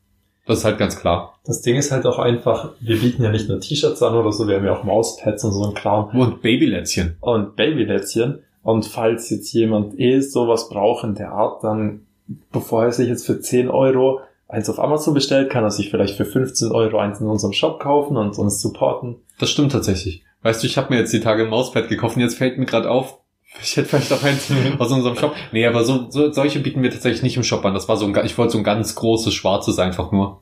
[0.48, 1.38] Das ist halt ganz klar.
[1.46, 4.48] Das Ding ist halt auch einfach, wir bieten ja nicht nur T-Shirts an oder so,
[4.48, 7.18] wir haben ja auch Mauspads und so ein Kram Und Babylätzchen.
[7.20, 8.40] und Babylätzchen.
[8.64, 12.07] Und falls jetzt jemand eh sowas braucht in der Art, dann,
[12.52, 16.16] bevor er sich jetzt für 10 Euro eins auf Amazon bestellt, kann er sich vielleicht
[16.16, 19.18] für 15 Euro eins in unserem Shop kaufen und uns supporten.
[19.40, 20.24] Das stimmt tatsächlich.
[20.44, 22.66] Weißt du, ich habe mir jetzt die Tage ein Mauspad gekauft und jetzt fällt mir
[22.66, 23.20] gerade auf,
[23.62, 25.36] ich hätte vielleicht auch eins aus unserem Shop.
[25.52, 27.74] Nee, aber so, so solche bieten wir tatsächlich nicht im Shop an.
[27.74, 30.42] Das war so ein, ich wollte so ein ganz großes schwarzes einfach nur.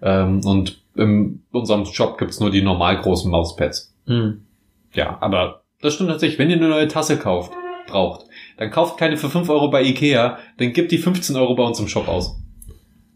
[0.00, 3.94] Ähm, und in unserem Shop gibt's nur die normal großen Mauspads.
[4.06, 4.42] Hm.
[4.92, 6.38] Ja, aber das stimmt tatsächlich.
[6.38, 7.52] Wenn ihr eine neue Tasse kauft,
[7.86, 11.64] braucht, dann kauft keine für 5 Euro bei Ikea, dann gebt die 15 Euro bei
[11.64, 12.40] uns im Shop aus.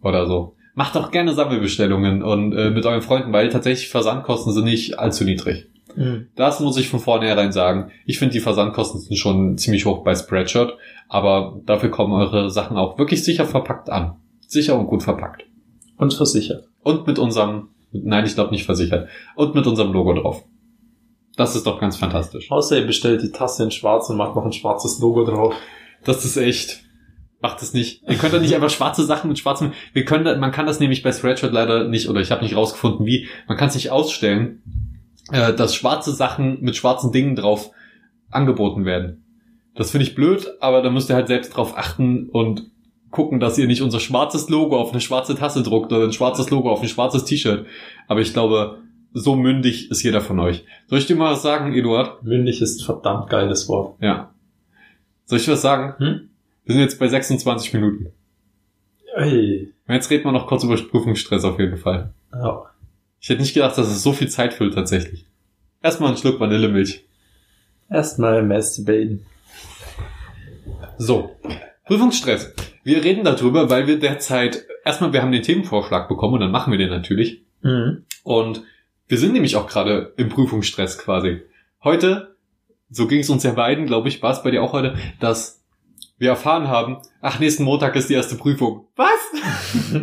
[0.03, 0.55] Oder so.
[0.75, 5.25] Macht auch gerne Sammelbestellungen und äh, mit euren Freunden, weil tatsächlich Versandkosten sind nicht allzu
[5.25, 5.66] niedrig.
[5.94, 6.29] Hm.
[6.37, 7.90] Das muss ich von vornherein sagen.
[8.05, 10.77] Ich finde, die Versandkosten sind schon ziemlich hoch bei Spreadshirt,
[11.09, 14.16] aber dafür kommen eure Sachen auch wirklich sicher verpackt an.
[14.46, 15.44] Sicher und gut verpackt.
[15.96, 16.64] Und versichert.
[16.83, 20.44] Und mit unserem, nein, ich glaube nicht versichert, und mit unserem Logo drauf.
[21.37, 22.51] Das ist doch ganz fantastisch.
[22.51, 25.55] Außer ihr bestellt die Tasse in schwarz und macht noch ein schwarzes Logo drauf.
[26.05, 26.83] Das ist echt.
[27.42, 28.03] Macht es nicht.
[28.09, 29.72] Ihr könnt doch nicht einfach schwarze Sachen mit schwarzem.
[29.92, 32.57] Wir können, da- man kann das nämlich bei Spreadshirt leider nicht, oder ich habe nicht
[32.57, 33.29] rausgefunden, wie.
[33.46, 34.62] Man kann es nicht ausstellen,
[35.31, 37.70] äh, dass schwarze Sachen mit schwarzen Dingen drauf
[38.31, 39.22] angeboten werden.
[39.75, 42.70] Das finde ich blöd, aber da müsst ihr halt selbst drauf achten und
[43.11, 46.49] gucken, dass ihr nicht unser schwarzes Logo auf eine schwarze Tasse druckt oder ein schwarzes
[46.51, 47.66] Logo auf ein schwarzes T-Shirt.
[48.09, 48.79] Aber ich glaube,
[49.18, 50.64] so mündig ist jeder von euch.
[50.88, 52.22] Soll ich dir mal was sagen, Eduard?
[52.22, 53.96] Mündig ist ein verdammt geiles Wort.
[54.02, 54.35] Ja.
[55.24, 55.94] Soll ich was sagen?
[55.98, 56.29] Hm?
[56.66, 58.12] Wir sind jetzt bei 26 Minuten.
[59.16, 59.72] Ey.
[59.88, 62.12] Jetzt reden wir noch kurz über Prüfungsstress auf jeden Fall.
[62.31, 62.66] Ja.
[63.18, 65.24] Ich hätte nicht gedacht, dass es so viel Zeit füllt tatsächlich.
[65.83, 67.07] Erstmal einen Schluck Vanillemilch.
[67.88, 69.24] Erstmal masturbaten.
[70.98, 71.37] So.
[71.87, 72.52] Prüfungsstress.
[72.85, 76.70] Wir reden darüber, weil wir derzeit, erstmal, wir haben den Themenvorschlag bekommen und dann machen
[76.70, 77.44] wir den natürlich.
[77.62, 78.05] Mhm.
[78.22, 78.62] Und
[79.09, 81.42] wir sind nämlich auch gerade im Prüfungsstress quasi.
[81.83, 82.37] Heute,
[82.90, 85.62] so ging es uns ja beiden, glaube ich, war es bei dir auch heute, dass
[86.19, 88.88] wir erfahren haben, ach, nächsten Montag ist die erste Prüfung.
[88.97, 89.09] Was?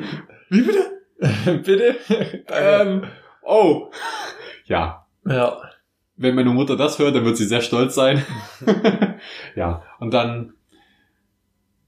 [0.49, 0.93] Wie bitte?
[1.63, 1.95] Bitte?
[2.49, 3.05] Ähm,
[3.43, 3.89] oh.
[4.65, 5.61] Ja, ja.
[6.17, 8.25] wenn meine Mutter das hört, dann wird sie sehr stolz sein.
[9.55, 10.53] ja, und dann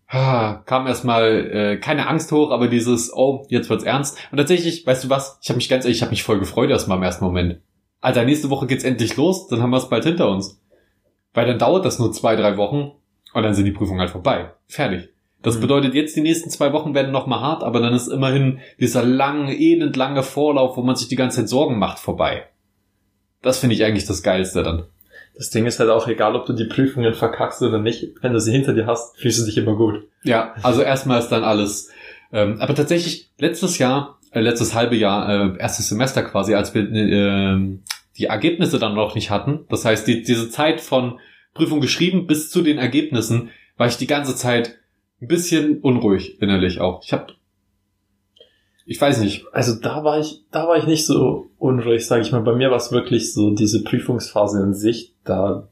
[0.07, 4.17] ah, kam erstmal äh, keine Angst hoch, aber dieses, oh, jetzt wird's ernst.
[4.31, 6.69] Und tatsächlich, weißt du was, ich habe mich ganz ehrlich, ich habe mich voll gefreut
[6.69, 7.59] erstmal im ersten Moment.
[8.01, 10.61] Alter, nächste Woche geht's endlich los, dann haben wir es bald hinter uns.
[11.33, 12.91] Weil dann dauert das nur zwei, drei Wochen
[13.33, 14.51] und dann sind die Prüfungen halt vorbei.
[14.67, 15.09] Fertig.
[15.41, 15.61] Das Mhm.
[15.61, 19.55] bedeutet, jetzt die nächsten zwei Wochen werden nochmal hart, aber dann ist immerhin dieser lange,
[19.55, 22.47] elendlange Vorlauf, wo man sich die ganze Zeit Sorgen macht, vorbei.
[23.41, 24.85] Das finde ich eigentlich das Geilste dann.
[25.37, 28.13] Das Ding ist halt auch egal, ob du die Prüfungen verkackst oder nicht.
[28.21, 30.07] Wenn du sie hinter dir hast, fühlst du dich immer gut.
[30.23, 31.91] Ja, also erstmal ist dann alles.
[32.31, 36.83] Ähm, aber tatsächlich, letztes Jahr, äh, letztes halbe Jahr, äh, erstes Semester quasi, als wir
[36.83, 37.77] äh,
[38.17, 41.19] die Ergebnisse dann noch nicht hatten, das heißt, die, diese Zeit von
[41.53, 44.77] Prüfung geschrieben bis zu den Ergebnissen, war ich die ganze Zeit
[45.21, 47.03] ein bisschen unruhig innerlich auch.
[47.03, 47.33] Ich habe,
[48.85, 52.31] ich weiß nicht, Also da war ich, da war ich nicht so unruhig, sage ich
[52.31, 52.41] mal.
[52.41, 55.13] Bei mir war es wirklich so diese Prüfungsphase in sich.
[55.23, 55.67] Da,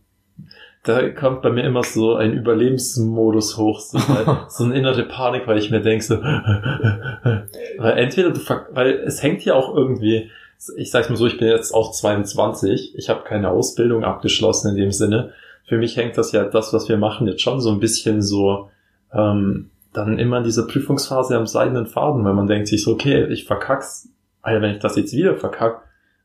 [0.83, 5.47] da kommt bei mir immer so ein Überlebensmodus hoch, so, weil, so eine innere Panik,
[5.47, 6.15] weil ich mir denke so,
[7.77, 8.39] weil entweder du,
[8.71, 10.31] weil es hängt ja auch irgendwie.
[10.77, 12.95] Ich sag's mal so, ich bin jetzt auch 22.
[12.95, 15.33] Ich habe keine Ausbildung abgeschlossen in dem Sinne.
[15.65, 18.69] Für mich hängt das ja das, was wir machen, jetzt schon so ein bisschen so
[19.13, 23.25] ähm, dann immer in dieser Prüfungsphase am seidenen Faden, weil man denkt sich so, okay,
[23.27, 24.09] ich verkack's,
[24.41, 25.83] Alter, wenn ich das jetzt wieder verkack,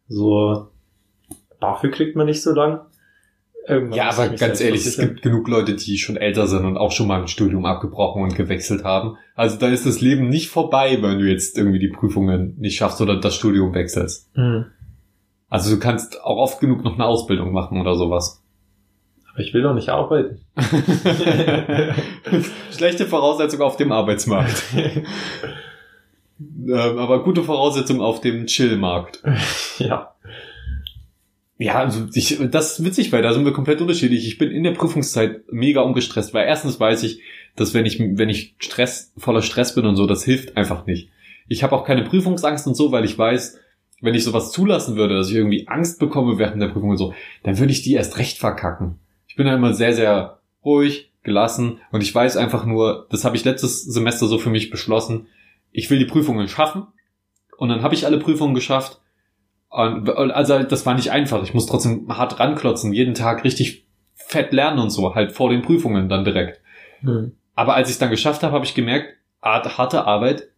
[0.08, 0.68] so,
[1.60, 2.80] dafür kriegt man nicht so lang.
[3.66, 6.90] Irgendwann Ja, aber ganz ehrlich, es gibt genug Leute, die schon älter sind und auch
[6.90, 9.16] schon mal ein Studium abgebrochen und gewechselt haben.
[9.34, 13.02] Also da ist das Leben nicht vorbei, wenn du jetzt irgendwie die Prüfungen nicht schaffst
[13.02, 14.30] oder das Studium wechselst.
[14.34, 14.64] Hm.
[15.50, 18.42] Also du kannst auch oft genug noch eine Ausbildung machen oder sowas.
[19.38, 20.40] Ich will doch nicht arbeiten.
[22.76, 24.62] Schlechte Voraussetzung auf dem Arbeitsmarkt.
[26.40, 29.22] Ähm, aber gute Voraussetzung auf dem Chillmarkt.
[29.78, 30.14] ja.
[31.58, 34.28] Ja, also ich, das ist witzig, weil da sind wir komplett unterschiedlich.
[34.28, 37.22] Ich bin in der Prüfungszeit mega ungestresst, weil erstens weiß ich,
[37.56, 41.10] dass wenn ich, wenn ich Stress, voller Stress bin und so, das hilft einfach nicht.
[41.48, 43.58] Ich habe auch keine Prüfungsangst und so, weil ich weiß,
[44.00, 47.14] wenn ich sowas zulassen würde, dass ich irgendwie Angst bekomme während der Prüfung und so,
[47.42, 49.00] dann würde ich die erst recht verkacken.
[49.38, 53.36] Ich bin da immer sehr, sehr ruhig, gelassen und ich weiß einfach nur, das habe
[53.36, 55.28] ich letztes Semester so für mich beschlossen,
[55.70, 56.88] ich will die Prüfungen schaffen
[57.56, 59.00] und dann habe ich alle Prüfungen geschafft.
[59.68, 61.44] Und, also das war nicht einfach.
[61.44, 65.62] Ich muss trotzdem hart ranklotzen, jeden Tag richtig fett lernen und so, halt vor den
[65.62, 66.60] Prüfungen dann direkt.
[67.02, 67.36] Mhm.
[67.54, 70.48] Aber als ich es dann geschafft habe, habe ich gemerkt, harte Arbeit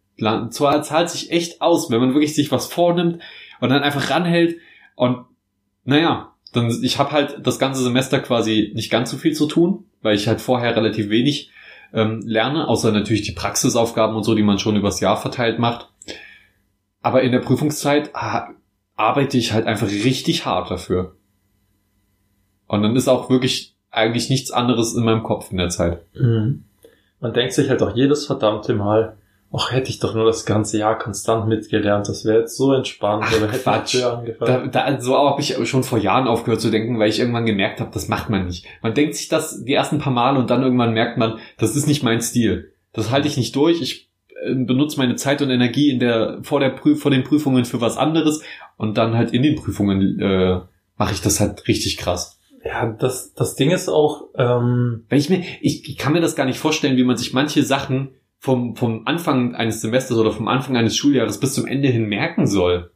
[0.49, 3.21] zwar zahlt sich echt aus, wenn man wirklich sich was vornimmt
[3.59, 4.57] und dann einfach ranhält
[4.95, 5.25] und
[5.83, 9.85] naja, dann ich habe halt das ganze Semester quasi nicht ganz so viel zu tun,
[10.01, 11.51] weil ich halt vorher relativ wenig
[11.93, 15.89] ähm, lerne, außer natürlich die Praxisaufgaben und so, die man schon übers Jahr verteilt macht.
[17.01, 18.49] Aber in der Prüfungszeit ah,
[18.95, 21.15] arbeite ich halt einfach richtig hart dafür.
[22.67, 26.05] Und dann ist auch wirklich eigentlich nichts anderes in meinem Kopf in der Zeit.
[26.13, 26.63] Mhm.
[27.19, 29.17] Man denkt sich halt auch jedes verdammte Mal,
[29.53, 33.25] ach, hätte ich doch nur das ganze Jahr konstant mitgelernt, das wäre jetzt so entspannt,
[33.27, 33.95] Ach, oder hätte Quatsch.
[33.95, 34.71] ich angefangen.
[34.71, 37.81] Da, da, so habe ich schon vor Jahren aufgehört zu denken, weil ich irgendwann gemerkt
[37.81, 38.65] habe, das macht man nicht.
[38.81, 41.87] Man denkt sich das die ersten paar Male und dann irgendwann merkt man, das ist
[41.87, 42.73] nicht mein Stil.
[42.93, 43.81] Das halte ich nicht durch.
[43.81, 44.09] Ich
[44.41, 47.81] äh, benutze meine Zeit und Energie in der vor der Prüf vor den Prüfungen für
[47.81, 48.41] was anderes
[48.77, 50.61] und dann halt in den Prüfungen äh,
[50.97, 52.39] mache ich das halt richtig krass.
[52.63, 56.35] Ja, das das Ding ist auch, ähm, wenn ich mir ich, ich kann mir das
[56.35, 60.47] gar nicht vorstellen, wie man sich manche Sachen vom vom Anfang eines Semesters oder vom
[60.47, 62.89] Anfang eines Schuljahres bis zum Ende hin merken soll.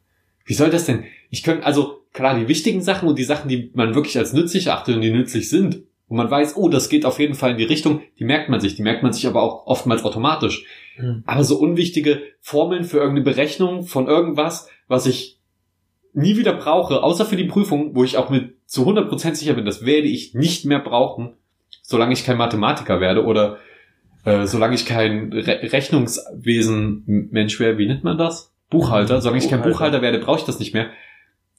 [0.43, 1.03] Wie soll das denn?
[1.29, 4.71] Ich könnte also klar die wichtigen Sachen und die Sachen, die man wirklich als nützlich
[4.71, 7.57] achtet und die nützlich sind, wo man weiß, oh, das geht auf jeden Fall in
[7.57, 10.65] die Richtung, die merkt man sich, die merkt man sich aber auch oftmals automatisch.
[10.97, 11.23] Mhm.
[11.27, 15.39] Aber so unwichtige Formeln für irgendeine Berechnung von irgendwas, was ich
[16.13, 19.65] nie wieder brauche, außer für die Prüfung, wo ich auch mit zu 100% sicher bin,
[19.65, 21.33] das werde ich nicht mehr brauchen,
[21.83, 23.59] solange ich kein Mathematiker werde oder
[24.25, 28.53] äh, solange ich kein Re Rechnungswesen-Mensch wäre, wie nennt man das?
[28.69, 30.89] Buchhalter, solange ich kein Buchhalter werde, brauche ich das nicht mehr.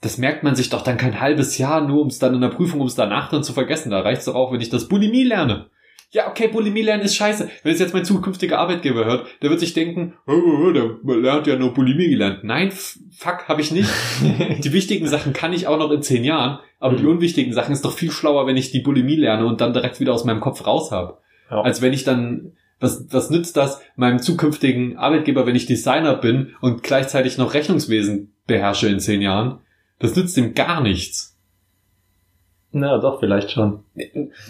[0.02, 2.48] Das merkt man sich doch dann kein halbes Jahr, nur um es dann in der
[2.48, 3.90] Prüfung, um es danach dann zu vergessen.
[3.90, 5.70] Da reicht es doch auch, wenn ich das Bulimie lerne
[6.10, 7.50] ja, okay, Bulimie lernen ist scheiße.
[7.62, 10.96] Wenn es jetzt mein zukünftiger Arbeitgeber hört, der wird sich denken, oh, oh, oh der
[11.02, 12.44] lernt ja nur Bulimie gelernt.
[12.44, 13.90] Nein, fuck, habe ich nicht.
[14.64, 16.98] die wichtigen Sachen kann ich auch noch in zehn Jahren, aber mhm.
[16.98, 20.00] die unwichtigen Sachen ist doch viel schlauer, wenn ich die Bulimie lerne und dann direkt
[20.00, 21.18] wieder aus meinem Kopf raus habe.
[21.50, 21.62] Ja.
[21.62, 26.54] Als wenn ich dann, was, was nützt das meinem zukünftigen Arbeitgeber, wenn ich Designer bin
[26.60, 29.58] und gleichzeitig noch Rechnungswesen beherrsche in zehn Jahren?
[29.98, 31.36] Das nützt ihm gar nichts.
[32.72, 33.84] Na, doch, vielleicht schon.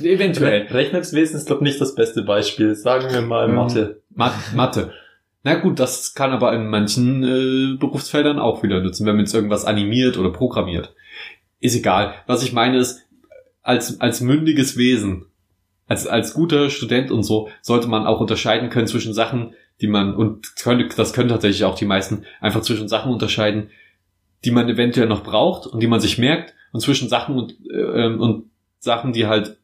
[0.03, 0.67] Eventuell.
[0.67, 2.75] Rechnungswesen ist, glaube nicht das beste Beispiel.
[2.75, 4.03] Sagen wir mal Mathe.
[4.11, 4.35] Mathe.
[4.55, 4.93] Mathe.
[5.45, 9.35] Na gut, das kann aber in manchen äh, Berufsfeldern auch wieder nutzen, wenn man jetzt
[9.35, 10.93] irgendwas animiert oder programmiert.
[11.61, 12.15] Ist egal.
[12.27, 13.07] Was ich meine ist,
[13.63, 15.27] als, als mündiges Wesen,
[15.87, 20.15] als, als guter Student und so, sollte man auch unterscheiden können zwischen Sachen, die man,
[20.15, 23.71] und könnte, das können tatsächlich auch die meisten, einfach zwischen Sachen unterscheiden,
[24.45, 28.07] die man eventuell noch braucht und die man sich merkt und zwischen Sachen und, äh,
[28.07, 29.59] und Sachen, die halt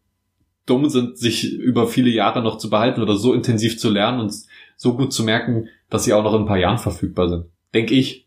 [0.67, 4.33] dumm sind, sich über viele Jahre noch zu behalten oder so intensiv zu lernen und
[4.77, 7.47] so gut zu merken, dass sie auch noch in ein paar Jahren verfügbar sind.
[7.75, 8.27] Denke ich.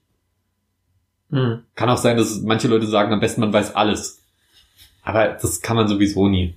[1.29, 1.63] Hm.
[1.75, 4.21] Kann auch sein, dass manche Leute sagen, am besten man weiß alles.
[5.03, 6.55] Aber das kann man sowieso nie.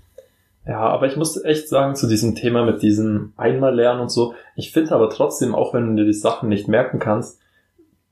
[0.69, 4.35] Ja, aber ich muss echt sagen, zu diesem Thema mit diesem einmal lernen und so,
[4.55, 7.41] ich finde aber trotzdem, auch wenn du dir die Sachen nicht merken kannst,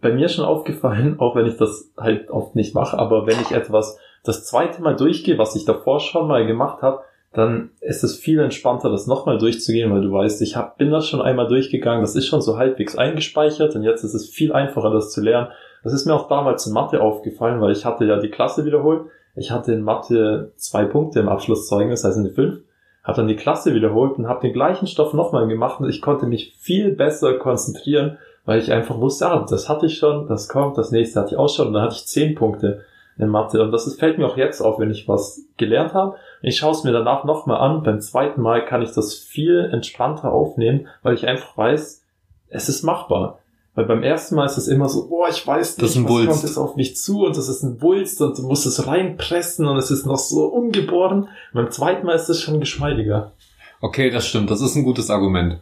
[0.00, 3.52] bei mir schon aufgefallen, auch wenn ich das halt oft nicht mache, aber wenn ich
[3.52, 7.00] etwas das zweite Mal durchgehe, was ich davor schon mal gemacht habe,
[7.34, 11.06] dann ist es viel entspannter, das nochmal durchzugehen, weil du weißt, ich hab, bin das
[11.06, 14.90] schon einmal durchgegangen, das ist schon so halbwegs eingespeichert und jetzt ist es viel einfacher,
[14.90, 15.48] das zu lernen.
[15.84, 19.10] Das ist mir auch damals in Mathe aufgefallen, weil ich hatte ja die Klasse wiederholt.
[19.36, 22.60] Ich hatte in Mathe zwei Punkte im Abschlusszeugnis, also eine fünf,
[23.04, 26.26] habe dann die Klasse wiederholt und habe den gleichen Stoff nochmal gemacht und ich konnte
[26.26, 30.78] mich viel besser konzentrieren weil ich einfach wusste, ah, das hatte ich schon, das kommt,
[30.78, 32.84] das nächste hatte ich auch schon und dann hatte ich zehn Punkte
[33.18, 36.16] in Mathe und das ist, fällt mir auch jetzt auf, wenn ich was gelernt habe.
[36.42, 40.32] Ich schaue es mir danach nochmal an, beim zweiten Mal kann ich das viel entspannter
[40.32, 42.04] aufnehmen, weil ich einfach weiß,
[42.48, 43.40] es ist machbar.
[43.76, 46.30] Weil beim ersten Mal ist es immer so, boah, ich weiß nicht, was Wulst.
[46.30, 49.66] kommt jetzt auf mich zu und das ist ein Wulst und du musst es reinpressen
[49.66, 51.24] und es ist noch so ungeboren.
[51.24, 53.34] Und beim zweiten Mal ist es schon geschmeidiger.
[53.82, 54.50] Okay, das stimmt.
[54.50, 55.60] Das ist ein gutes Argument.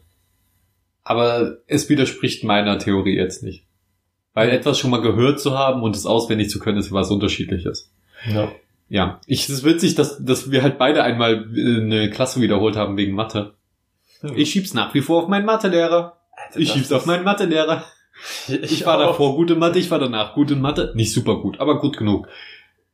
[1.02, 3.66] Aber es widerspricht meiner Theorie jetzt nicht.
[4.32, 7.92] Weil etwas schon mal gehört zu haben und es auswendig zu können, ist was unterschiedliches.
[8.32, 8.52] Ja.
[8.88, 9.20] Ja.
[9.26, 12.96] Ich, es ist witzig, dass, dass wir halt beide einmal äh, eine Klasse wiederholt haben
[12.96, 13.54] wegen Mathe.
[14.36, 16.16] Ich schieb's nach wie vor auf meinen Mathelehrer.
[16.54, 17.84] Ich schieb's auf meinen Mathelehrer.
[18.48, 19.08] Ich, ich war auch.
[19.08, 20.92] davor gut in Mathe, ich war danach gut in Mathe.
[20.94, 22.28] Nicht super gut, aber gut genug.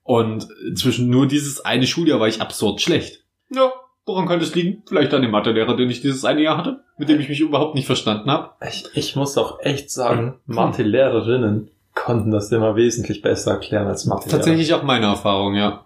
[0.03, 3.25] Und zwischen nur dieses eine Schuljahr war ich absurd schlecht.
[3.51, 3.73] Ja,
[4.07, 4.83] Woran könnte es liegen?
[4.87, 7.75] Vielleicht an dem Mathelehrer, den ich dieses eine Jahr hatte, mit dem ich mich überhaupt
[7.75, 8.51] nicht verstanden habe.
[8.67, 10.55] Ich, ich muss auch echt sagen, hm.
[10.57, 14.39] Mathelehrerinnen konnten das immer wesentlich besser erklären als Mathelehrer.
[14.39, 15.85] Tatsächlich auch meine Erfahrung, ja.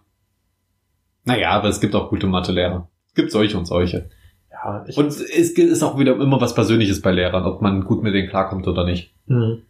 [1.25, 2.89] Naja, aber es gibt auch gute Mathelehrer.
[3.09, 4.11] Es gibt solche und solche.
[4.51, 8.03] Ja, ich, Und es ist auch wieder immer was Persönliches bei Lehrern, ob man gut
[8.03, 9.14] mit denen klarkommt oder nicht.
[9.29, 9.63] Hm.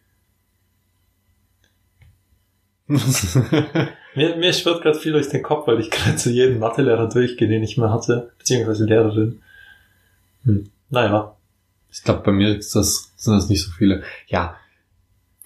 [4.16, 7.48] Mir, mir schwirrt gerade viel durch den Kopf, weil ich gerade zu jedem Mathelehrer durchgehe,
[7.48, 9.40] den ich mal hatte, beziehungsweise Lehrerin.
[10.44, 10.70] Hm.
[10.90, 11.36] Naja.
[11.90, 14.02] ich glaube, bei mir ist das, sind das nicht so viele.
[14.28, 14.57] Ja,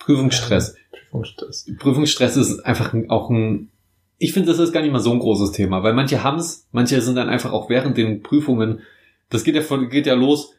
[0.00, 0.74] Prüfungsstress.
[1.11, 1.66] Prüfungsstress.
[1.78, 3.70] Prüfungsstress ist einfach ein- auch ein,
[4.18, 7.00] ich finde, das ist gar nicht mal so ein großes Thema, weil manche haben's, manche
[7.00, 8.80] sind dann einfach auch während den Prüfungen,
[9.30, 10.52] das geht ja, von, geht ja los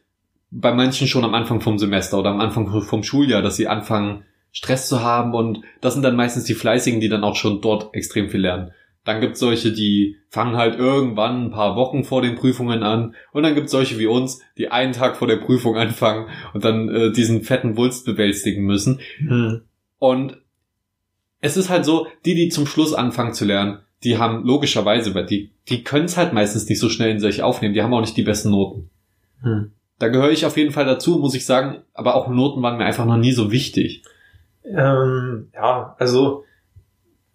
[0.50, 4.24] bei manchen schon am Anfang vom Semester oder am Anfang vom Schuljahr, dass sie anfangen,
[4.52, 7.94] Stress zu haben und das sind dann meistens die Fleißigen, die dann auch schon dort
[7.94, 8.72] extrem viel lernen.
[9.04, 13.44] Dann gibt's solche, die fangen halt irgendwann ein paar Wochen vor den Prüfungen an und
[13.44, 17.12] dann gibt's solche wie uns, die einen Tag vor der Prüfung anfangen und dann äh,
[17.12, 19.00] diesen fetten Wulst bewältigen müssen.
[19.18, 19.62] Hm.
[19.98, 20.38] Und
[21.40, 25.26] es ist halt so, die, die zum Schluss anfangen zu lernen, die haben logischerweise, weil
[25.26, 28.00] die, die können es halt meistens nicht so schnell in sich aufnehmen, die haben auch
[28.00, 28.90] nicht die besten Noten.
[29.42, 29.72] Hm.
[30.00, 32.84] Da gehöre ich auf jeden Fall dazu, muss ich sagen, aber auch Noten waren mir
[32.86, 34.02] einfach noch nie so wichtig.
[34.64, 36.44] Ähm, ja, also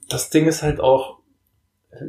[0.09, 1.19] das Ding ist halt auch,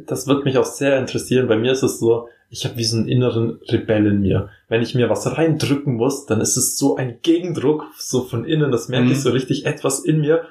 [0.05, 1.47] das wird mich auch sehr interessieren.
[1.47, 4.49] Bei mir ist es so, ich habe wie so einen inneren Rebell in mir.
[4.67, 8.71] Wenn ich mir was reindrücken muss, dann ist es so ein Gegendruck, so von innen,
[8.71, 9.11] das merke Mhm.
[9.11, 10.43] ich so richtig, etwas in mir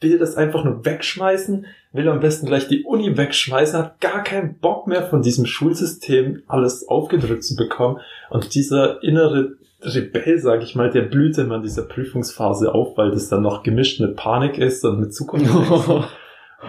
[0.00, 4.58] will das einfach nur wegschmeißen, will am besten gleich die Uni wegschmeißen, hat gar keinen
[4.58, 7.98] Bock mehr von diesem Schulsystem alles aufgedrückt zu bekommen.
[8.30, 13.10] Und dieser innere Rebell, sage ich mal, der blüht immer in dieser Prüfungsphase auf, weil
[13.10, 16.08] das dann noch gemischt mit Panik ist und mit Zukunft.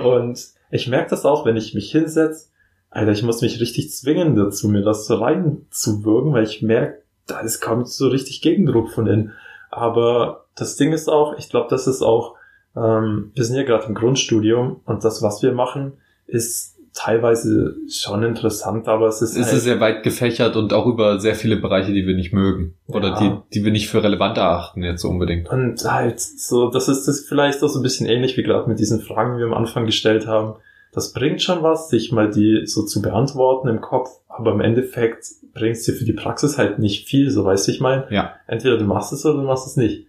[0.03, 0.39] und
[0.71, 2.49] ich merke das auch, wenn ich mich hinsetze,
[2.89, 7.59] Alter, ich muss mich richtig zwingen dazu, mir das reinzuwirken, weil ich merke, da ist
[7.59, 9.33] kommt so richtig Gegendruck von innen.
[9.69, 12.36] Aber das Ding ist auch, ich glaube, das ist auch,
[12.77, 15.93] ähm, wir sind ja gerade im Grundstudium und das, was wir machen,
[16.27, 21.19] ist teilweise schon interessant, aber es ist, Es ist sehr weit gefächert und auch über
[21.19, 22.73] sehr viele Bereiche, die wir nicht mögen.
[22.87, 23.19] Oder Ja.
[23.19, 25.47] die, die wir nicht für relevant erachten jetzt so unbedingt.
[25.49, 28.79] Und halt so, das ist das vielleicht auch so ein bisschen ähnlich wie gerade mit
[28.79, 30.55] diesen Fragen, die wir am Anfang gestellt haben.
[30.91, 35.27] Das bringt schon was, sich mal die so zu beantworten im Kopf, aber im Endeffekt
[35.53, 38.07] bringt es dir für die Praxis halt nicht viel, so weißt du, ich meine.
[38.09, 38.33] Ja.
[38.47, 40.07] Entweder du machst es oder du machst es nicht.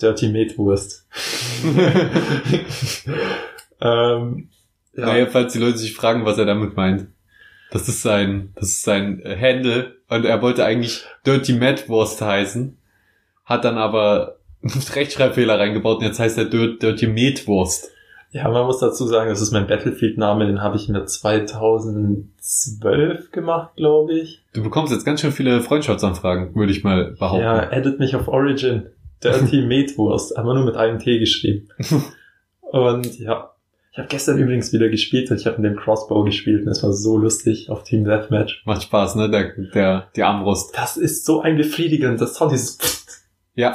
[0.00, 1.06] Dirty Metwurst.
[3.80, 4.48] ähm,
[4.94, 5.06] ja.
[5.06, 7.08] Naja, falls die Leute sich fragen, was er damit meint.
[7.70, 12.22] Das ist sein, das ist sein äh, Handle und er wollte eigentlich Dirty Mad Wurst
[12.22, 12.78] heißen,
[13.44, 17.90] hat dann aber einen Rechtschreibfehler reingebaut und jetzt heißt er Dir- Dirty Metwurst.
[18.30, 23.74] ja, man muss dazu sagen, das ist mein Battlefield-Name, den habe ich mir 2012 gemacht,
[23.76, 24.44] glaube ich.
[24.54, 27.42] Du bekommst jetzt ganz schön viele Freundschaftsanfragen, würde ich mal behaupten.
[27.44, 28.86] Ja, edit mich auf Origin.
[29.22, 31.68] Dirty Metwurst, aber nur mit einem T geschrieben.
[32.60, 33.52] Und ja,
[33.92, 36.82] ich habe gestern übrigens wieder gespielt und ich habe mit dem Crossbow gespielt und es
[36.82, 38.62] war so lustig auf Team Deathmatch.
[38.66, 39.30] Macht Spaß, ne?
[39.30, 40.76] Der, der, die Armbrust.
[40.76, 42.76] Das ist so ein befriedigendes Sound, dieses
[43.54, 43.74] Ja.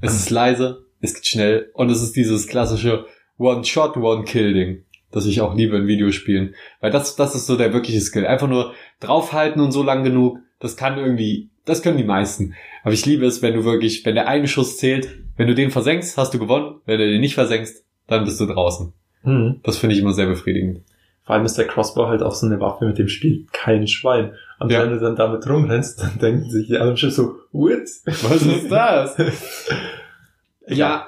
[0.00, 3.06] Es ist leise, es geht schnell und es ist dieses klassische
[3.38, 6.56] One-Shot, One-Kill-Ding, das ich auch liebe in Videospielen.
[6.80, 8.26] Weil das, das ist so der wirkliche Skill.
[8.26, 12.54] Einfach nur draufhalten und so lang genug, das kann irgendwie, das können die meisten.
[12.82, 15.70] Aber ich liebe es, wenn du wirklich, wenn der eine Schuss zählt, wenn du den
[15.70, 16.80] versenkst, hast du gewonnen.
[16.86, 18.92] Wenn du den nicht versenkst, dann bist du draußen.
[19.22, 19.60] Hm.
[19.62, 20.82] Das finde ich immer sehr befriedigend.
[21.24, 24.34] Vor allem ist der Crossbow halt auch so eine Waffe, mit dem spielt kein Schwein.
[24.60, 24.82] Und Ja.
[24.82, 27.80] wenn du dann damit rumrennst, dann denken sich die anderen schon so, what?
[28.04, 29.16] Was ist das?
[30.68, 31.06] ja.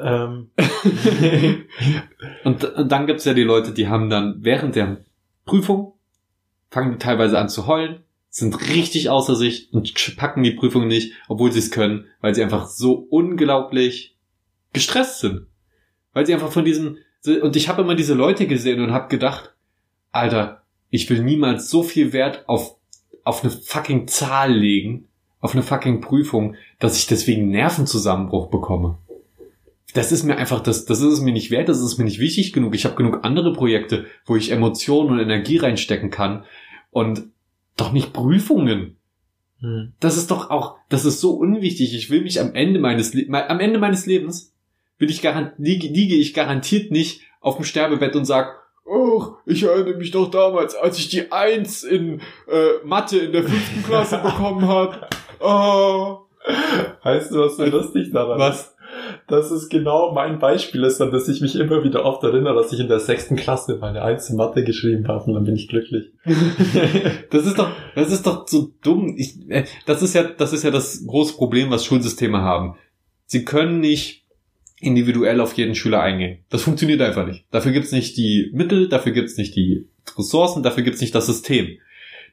[0.00, 0.50] Ähm,
[2.44, 4.98] Und, und dann gibt's ja die Leute, die haben dann während der
[5.44, 5.94] Prüfung,
[6.70, 8.00] fangen die teilweise an zu heulen,
[8.34, 12.42] sind richtig außer sich und packen die Prüfung nicht, obwohl sie es können, weil sie
[12.42, 14.16] einfach so unglaublich
[14.72, 15.46] gestresst sind.
[16.12, 16.96] Weil sie einfach von diesem...
[17.24, 19.54] Und ich habe immer diese Leute gesehen und habe gedacht,
[20.10, 22.76] Alter, ich will niemals so viel Wert auf,
[23.22, 25.08] auf eine fucking Zahl legen,
[25.40, 28.98] auf eine fucking Prüfung, dass ich deswegen Nervenzusammenbruch bekomme
[29.94, 32.18] das ist mir einfach, das, das ist es mir nicht wert, das ist mir nicht
[32.18, 32.74] wichtig genug.
[32.74, 36.44] Ich habe genug andere Projekte, wo ich Emotionen und Energie reinstecken kann
[36.90, 37.24] und
[37.76, 38.96] doch nicht Prüfungen.
[39.60, 39.92] hm.
[40.00, 41.94] Das ist doch auch, das ist so unwichtig.
[41.94, 44.52] Ich will mich am Ende meines, Le am Ende meines Lebens
[44.98, 49.62] will ich garant, liege, liege ich garantiert nicht auf dem Sterbebett und sag, Oh, ich
[49.62, 52.20] erinnere mich doch damals, als ich die Eins in
[52.50, 55.08] äh, Mathe in der fünften Klasse bekommen habe.
[55.38, 56.18] Oh,
[57.02, 58.71] Weißt du, was so lustig daran was?
[59.32, 62.70] Das ist genau mein Beispiel ist, an das ich mich immer wieder oft erinnere, dass
[62.70, 65.68] ich in der sechsten Klasse meine Eins in Mathe geschrieben habe und dann bin ich
[65.68, 66.12] glücklich.
[67.30, 69.14] Das ist doch, das ist doch so dumm.
[69.16, 72.74] Ich, äh, das ist ja, das ist ja das große Problem, was Schulsysteme haben.
[73.24, 74.26] Sie können nicht
[74.80, 76.40] individuell auf jeden Schüler eingehen.
[76.50, 77.46] Das funktioniert einfach nicht.
[77.50, 81.78] Dafür gibt's nicht die Mittel, dafür gibt's nicht die Ressourcen, dafür gibt's nicht das System.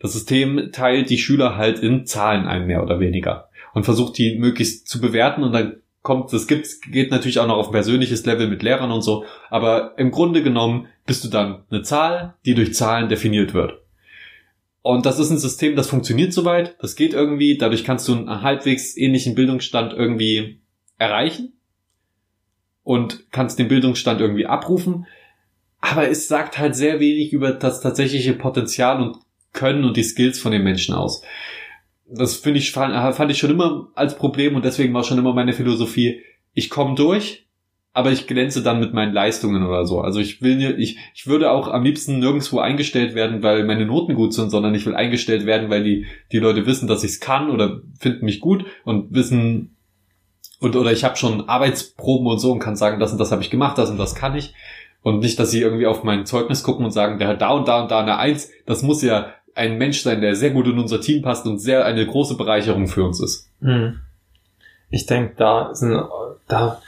[0.01, 3.47] Das System teilt die Schüler halt in Zahlen ein, mehr oder weniger.
[3.73, 7.57] Und versucht die möglichst zu bewerten und dann kommt, das gibt's, geht natürlich auch noch
[7.57, 9.25] auf ein persönliches Level mit Lehrern und so.
[9.49, 13.81] Aber im Grunde genommen bist du dann eine Zahl, die durch Zahlen definiert wird.
[14.81, 18.41] Und das ist ein System, das funktioniert soweit, das geht irgendwie, dadurch kannst du einen
[18.41, 20.61] halbwegs ähnlichen Bildungsstand irgendwie
[20.97, 21.53] erreichen
[22.83, 25.05] und kannst den Bildungsstand irgendwie abrufen.
[25.81, 29.17] Aber es sagt halt sehr wenig über das tatsächliche Potenzial und
[29.51, 31.23] Können und die Skills von den Menschen aus.
[32.11, 35.53] Das finde ich, fand ich schon immer als Problem und deswegen war schon immer meine
[35.53, 36.21] Philosophie,
[36.53, 37.47] ich komme durch,
[37.93, 40.01] aber ich glänze dann mit meinen Leistungen oder so.
[40.01, 44.15] Also ich will ich, ich würde auch am liebsten nirgendwo eingestellt werden, weil meine Noten
[44.15, 47.19] gut sind, sondern ich will eingestellt werden, weil die, die Leute wissen, dass ich es
[47.19, 49.75] kann oder finden mich gut und wissen,
[50.59, 53.41] und oder ich habe schon Arbeitsproben und so und kann sagen, das und das habe
[53.41, 54.53] ich gemacht, das und das kann ich.
[55.01, 57.67] Und nicht, dass sie irgendwie auf mein Zeugnis gucken und sagen, der hat da und
[57.69, 58.51] da und da eine Eins.
[58.65, 61.85] Das muss ja ein Mensch sein, der sehr gut in unser Team passt und sehr
[61.85, 63.49] eine große Bereicherung für uns ist.
[63.61, 63.99] Hm.
[64.89, 66.01] Ich denke, da sind,
[66.47, 66.81] da,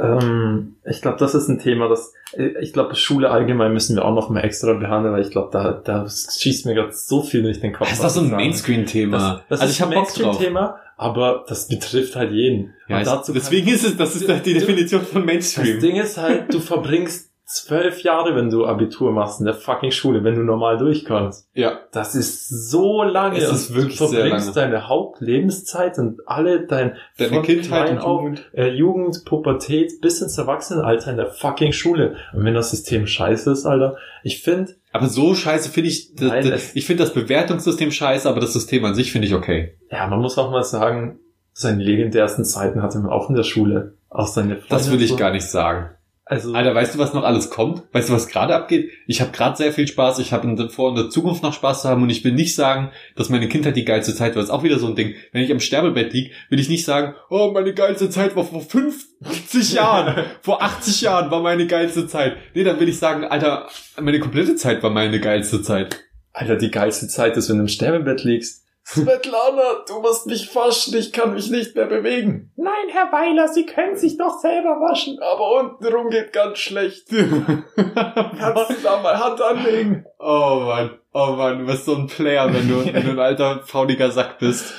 [0.00, 2.12] ähm, ich glaube, das ist ein Thema, das,
[2.60, 5.72] ich glaube, Schule allgemein müssen wir auch noch mal extra behandeln, weil ich glaube, da,
[5.72, 7.90] da schießt mir gerade so viel durch den Kopf.
[7.90, 9.18] Ist das so ein Mainscreen-Thema?
[9.18, 12.74] Das, das also ist ich ein Mainscreen-Thema, aber das betrifft halt jeden.
[12.88, 15.74] Ja, dazu deswegen ist es, das ist du, die Definition von Mainstream.
[15.74, 19.90] Das Ding ist halt, du verbringst zwölf Jahre, wenn du Abitur machst in der fucking
[19.90, 21.48] Schule, wenn du normal durchkommst.
[21.54, 21.80] Ja.
[21.92, 23.38] Das ist so lange.
[23.38, 28.50] Es ist wirklich du verbringst deine Hauptlebenszeit und alle dein deine Kindheit und Jugend.
[28.54, 32.16] Äh, Jugend, Pubertät bis ins Erwachsenenalter in der fucking Schule.
[32.32, 34.76] Und wenn das System scheiße ist, Alter, ich finde.
[34.92, 38.84] Aber so scheiße finde ich, Nein, das, ich finde das Bewertungssystem scheiße, aber das System
[38.84, 39.76] an sich finde ich okay.
[39.90, 41.18] Ja, man muss auch mal sagen,
[41.52, 43.94] seine legendärsten Zeiten hatte man auch in der Schule.
[44.08, 45.16] Auch seine Freunde Das will ich so.
[45.16, 45.90] gar nicht sagen.
[46.26, 47.82] Also, Alter, weißt du, was noch alles kommt?
[47.92, 48.90] Weißt du, was gerade abgeht?
[49.06, 50.18] Ich habe gerade sehr viel Spaß.
[50.20, 52.02] Ich habe vor, in der Zukunft noch Spaß zu haben.
[52.02, 54.40] Und ich will nicht sagen, dass meine Kindheit die geilste Zeit war.
[54.40, 55.14] Das ist auch wieder so ein Ding.
[55.32, 58.62] Wenn ich am Sterbebett lieg, will ich nicht sagen, oh, meine geilste Zeit war vor
[58.62, 60.24] 50 Jahren.
[60.40, 62.38] vor 80 Jahren war meine geilste Zeit.
[62.54, 63.68] Nee, dann will ich sagen, Alter,
[64.00, 66.04] meine komplette Zeit war meine geilste Zeit.
[66.32, 68.63] Alter, die geilste Zeit ist, wenn du im Sterbebett liegst.
[68.86, 72.52] Svetlana, du musst mich waschen, ich kann mich nicht mehr bewegen.
[72.56, 75.18] Nein, Herr Weiler, Sie können sich doch selber waschen.
[75.20, 77.08] Aber untenrum geht ganz schlecht.
[77.08, 80.04] Kannst du da mal Hand anlegen?
[80.18, 83.62] Oh Mann, oh Mann, du bist so ein Player, wenn du, wenn du ein alter,
[83.64, 84.74] fauliger Sack bist.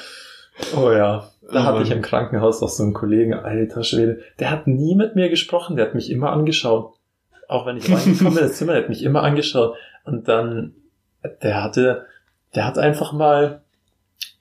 [0.78, 1.28] Oh ja.
[1.52, 4.96] Da oh hatte ich im Krankenhaus auch so einen Kollegen, alter Schwede, der hat nie
[4.96, 6.94] mit mir gesprochen, der hat mich immer angeschaut.
[7.48, 9.76] Auch wenn ich reingekommen bin ins Zimmer, der hat mich immer angeschaut.
[10.06, 10.76] Und dann,
[11.42, 12.06] der hatte,
[12.54, 13.62] der hat einfach mal,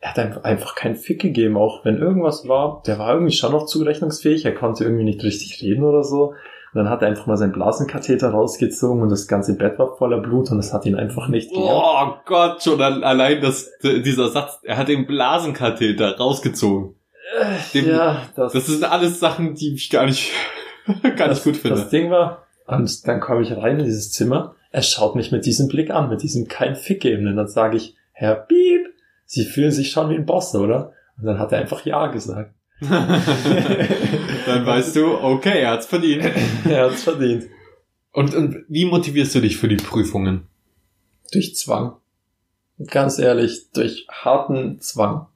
[0.01, 2.83] er hat einfach keinen Fick gegeben, auch wenn irgendwas war.
[2.87, 6.35] Der war irgendwie schon noch zurechnungsfähig, er konnte irgendwie nicht richtig reden oder so.
[6.75, 10.19] Und dann hat er einfach mal seinen Blasenkatheter rausgezogen und das ganze Bett war voller
[10.19, 11.71] Blut und es hat ihn einfach nicht gelernt.
[11.73, 16.97] Oh Gott, schon allein das, dieser Satz, er hat den Blasenkatheter rausgezogen.
[17.41, 20.33] Äh, Dem, ja, das, das sind alles Sachen, die ich gar nicht,
[21.17, 21.77] gar nicht gut finde.
[21.77, 25.47] Das Ding war, und dann komme ich rein in dieses Zimmer, er schaut mich mit
[25.47, 27.27] diesem Blick an, mit diesem kein Fick geben.
[27.29, 28.94] Und dann sage ich, Herr Piep,
[29.27, 30.93] Sie fühlen sich schon wie ein Boss, oder?
[31.19, 32.55] Und dann hat er einfach Ja gesagt.
[32.81, 36.25] dann weißt du, okay, er hat's verdient.
[36.69, 37.45] er hat's verdient.
[38.13, 40.47] Und, und wie motivierst du dich für die Prüfungen?
[41.33, 41.97] Durch Zwang.
[42.87, 45.27] Ganz ehrlich, durch harten Zwang.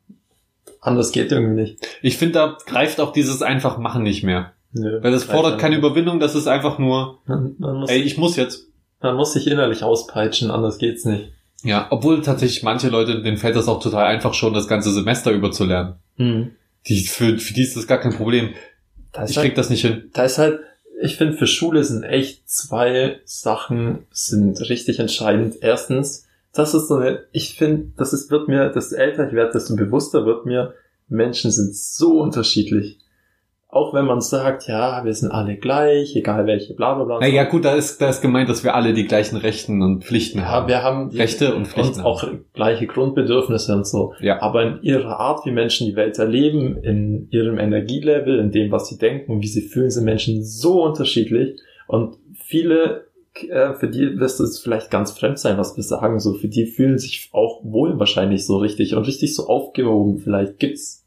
[0.81, 1.89] Anders geht irgendwie nicht.
[2.03, 4.53] Ich finde, da greift auch dieses einfach machen nicht mehr.
[4.73, 8.19] Nö, Weil das fordert keine Überwindung, das ist einfach nur, man, man muss, ey, ich
[8.19, 8.67] muss jetzt.
[9.01, 11.33] Man muss sich innerlich auspeitschen, anders geht's nicht.
[11.63, 15.33] Ja, obwohl tatsächlich manche Leute, denen fällt das auch total einfach schon, das ganze Semester
[15.33, 15.95] über zu lernen.
[16.17, 16.53] Mhm.
[16.87, 18.51] Die, für, für die ist das gar kein Problem.
[19.13, 20.11] Das ich halt, krieg das nicht hin.
[20.13, 20.61] Da ist halt,
[21.01, 25.57] ich finde, für Schule sind echt zwei Sachen sind richtig entscheidend.
[25.61, 29.53] Erstens, das ist so eine, ich finde, das ist, wird mir, desto älter ich werde,
[29.53, 30.75] desto bewusster wird mir,
[31.09, 32.99] Menschen sind so unterschiedlich
[33.71, 37.21] auch wenn man sagt, ja, wir sind alle gleich, egal welche, bla bla bla.
[37.21, 40.39] Naja, gut, da ist, da ist gemeint, dass wir alle die gleichen Rechten und Pflichten
[40.39, 40.69] ja, haben.
[40.69, 42.01] wir haben die, Rechte und Pflichten.
[42.01, 44.15] Und auch gleiche Grundbedürfnisse und so.
[44.21, 44.41] Ja.
[44.41, 48.89] Aber in ihrer Art, wie Menschen die Welt erleben, in ihrem Energielevel, in dem, was
[48.89, 51.61] sie denken und wie sie fühlen, sind Menschen so unterschiedlich.
[51.87, 53.09] Und viele,
[53.51, 56.65] äh, für die wirst es vielleicht ganz fremd sein, was wir sagen, so, für die
[56.65, 60.17] fühlen sich auch wohl wahrscheinlich so richtig und richtig so aufgehoben.
[60.17, 61.05] Vielleicht gibt's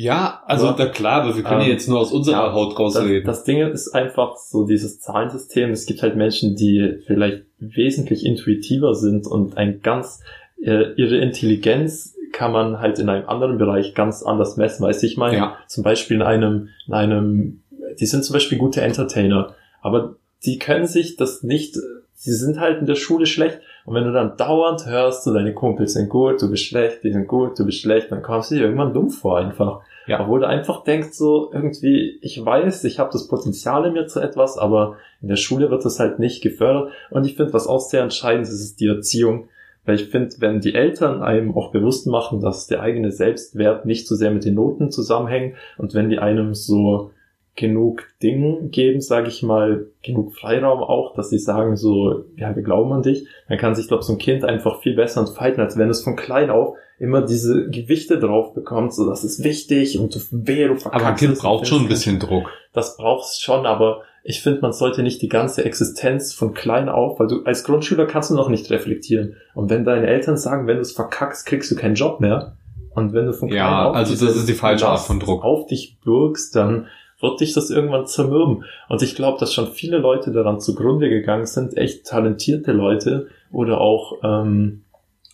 [0.00, 2.78] ja, also da klar, aber wir können ähm, ja jetzt nur aus unserer ja, Haut
[2.78, 3.26] rausreden.
[3.26, 5.70] Das, das Ding ist einfach so dieses Zahlensystem.
[5.72, 10.22] Es gibt halt Menschen, die vielleicht wesentlich intuitiver sind und ein ganz
[10.62, 14.86] äh, ihre Intelligenz kann man halt in einem anderen Bereich ganz anders messen.
[14.86, 15.56] Weiß ich meine, ja.
[15.66, 17.62] zum Beispiel in einem, in einem,
[18.00, 21.76] die sind zum Beispiel gute Entertainer, aber die können sich das nicht
[22.20, 23.60] sie sind halt in der Schule schlecht.
[23.86, 27.12] Und wenn du dann dauernd hörst, so deine Kumpels sind gut, du bist schlecht, die
[27.12, 29.80] sind gut, du bist schlecht, dann kommst du dir irgendwann dumm vor einfach.
[30.06, 30.20] Ja.
[30.20, 34.20] Obwohl du einfach denkst, so irgendwie, ich weiß, ich habe das Potenzial in mir zu
[34.20, 36.92] etwas, aber in der Schule wird das halt nicht gefördert.
[37.10, 39.48] Und ich finde, was auch sehr entscheidend ist, ist die Erziehung.
[39.86, 44.06] Weil ich finde, wenn die Eltern einem auch bewusst machen, dass der eigene Selbstwert nicht
[44.06, 47.12] so sehr mit den Noten zusammenhängt und wenn die einem so
[47.56, 52.62] genug Ding geben, sage ich mal, genug Freiraum auch, dass sie sagen so, ja, wir
[52.62, 55.76] glauben an dich, dann kann sich, glaube so ein Kind einfach viel besser entfalten, als
[55.76, 60.14] wenn es von klein auf immer diese Gewichte drauf bekommt, so das ist wichtig und
[60.14, 62.50] du, wehe, du verkackst Aber ein Kind braucht schon ein bisschen Druck.
[62.72, 67.18] das brauchst schon, aber ich finde, man sollte nicht die ganze Existenz von klein auf,
[67.18, 69.36] weil du als Grundschüler kannst du noch nicht reflektieren.
[69.54, 72.56] Und wenn deine Eltern sagen, wenn du es verkackst, kriegst du keinen Job mehr.
[72.94, 75.42] Und wenn du von klein Ja, auf also das ist die falsche Art von Druck.
[75.42, 76.88] auf dich bürgst, dann
[77.20, 78.64] wird dich das irgendwann zermürben.
[78.88, 83.80] Und ich glaube, dass schon viele Leute daran zugrunde gegangen sind, echt talentierte Leute oder
[83.80, 84.84] auch ähm,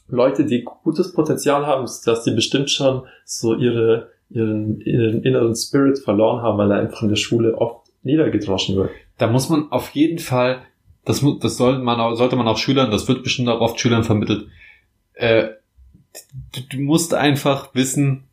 [0.08, 5.98] Leute, die gutes Potenzial haben, dass die bestimmt schon so ihre, ihren, ihren inneren Spirit
[5.98, 8.90] verloren haben, weil er einfach in der Schule oft niedergedroschen wird.
[9.18, 10.58] Da muss man auf jeden Fall,
[11.04, 14.04] das, das soll man, auch- sollte man auch Schülern, das wird bestimmt auch oft Schülern
[14.04, 14.46] vermittelt,
[15.14, 15.48] äh,
[16.54, 18.24] du, du musst einfach wissen,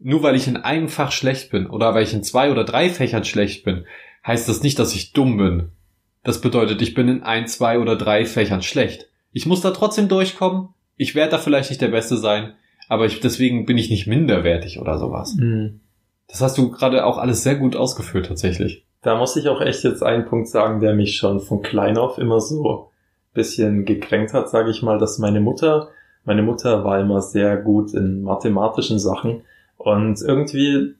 [0.00, 2.88] nur weil ich in einem Fach schlecht bin oder weil ich in zwei oder drei
[2.88, 3.84] Fächern schlecht bin,
[4.26, 5.68] heißt das nicht, dass ich dumm bin.
[6.24, 9.08] Das bedeutet, ich bin in ein, zwei oder drei Fächern schlecht.
[9.32, 10.70] Ich muss da trotzdem durchkommen.
[10.96, 12.54] Ich werde da vielleicht nicht der Beste sein,
[12.88, 15.36] aber ich, deswegen bin ich nicht minderwertig oder sowas.
[16.28, 18.84] Das hast du gerade auch alles sehr gut ausgeführt tatsächlich.
[19.02, 22.18] Da muss ich auch echt jetzt einen Punkt sagen, der mich schon von klein auf
[22.18, 22.90] immer so
[23.32, 25.88] bisschen gekränkt hat, sage ich mal, dass meine Mutter,
[26.24, 29.42] meine Mutter war immer sehr gut in mathematischen Sachen
[29.82, 30.94] und irgendwie,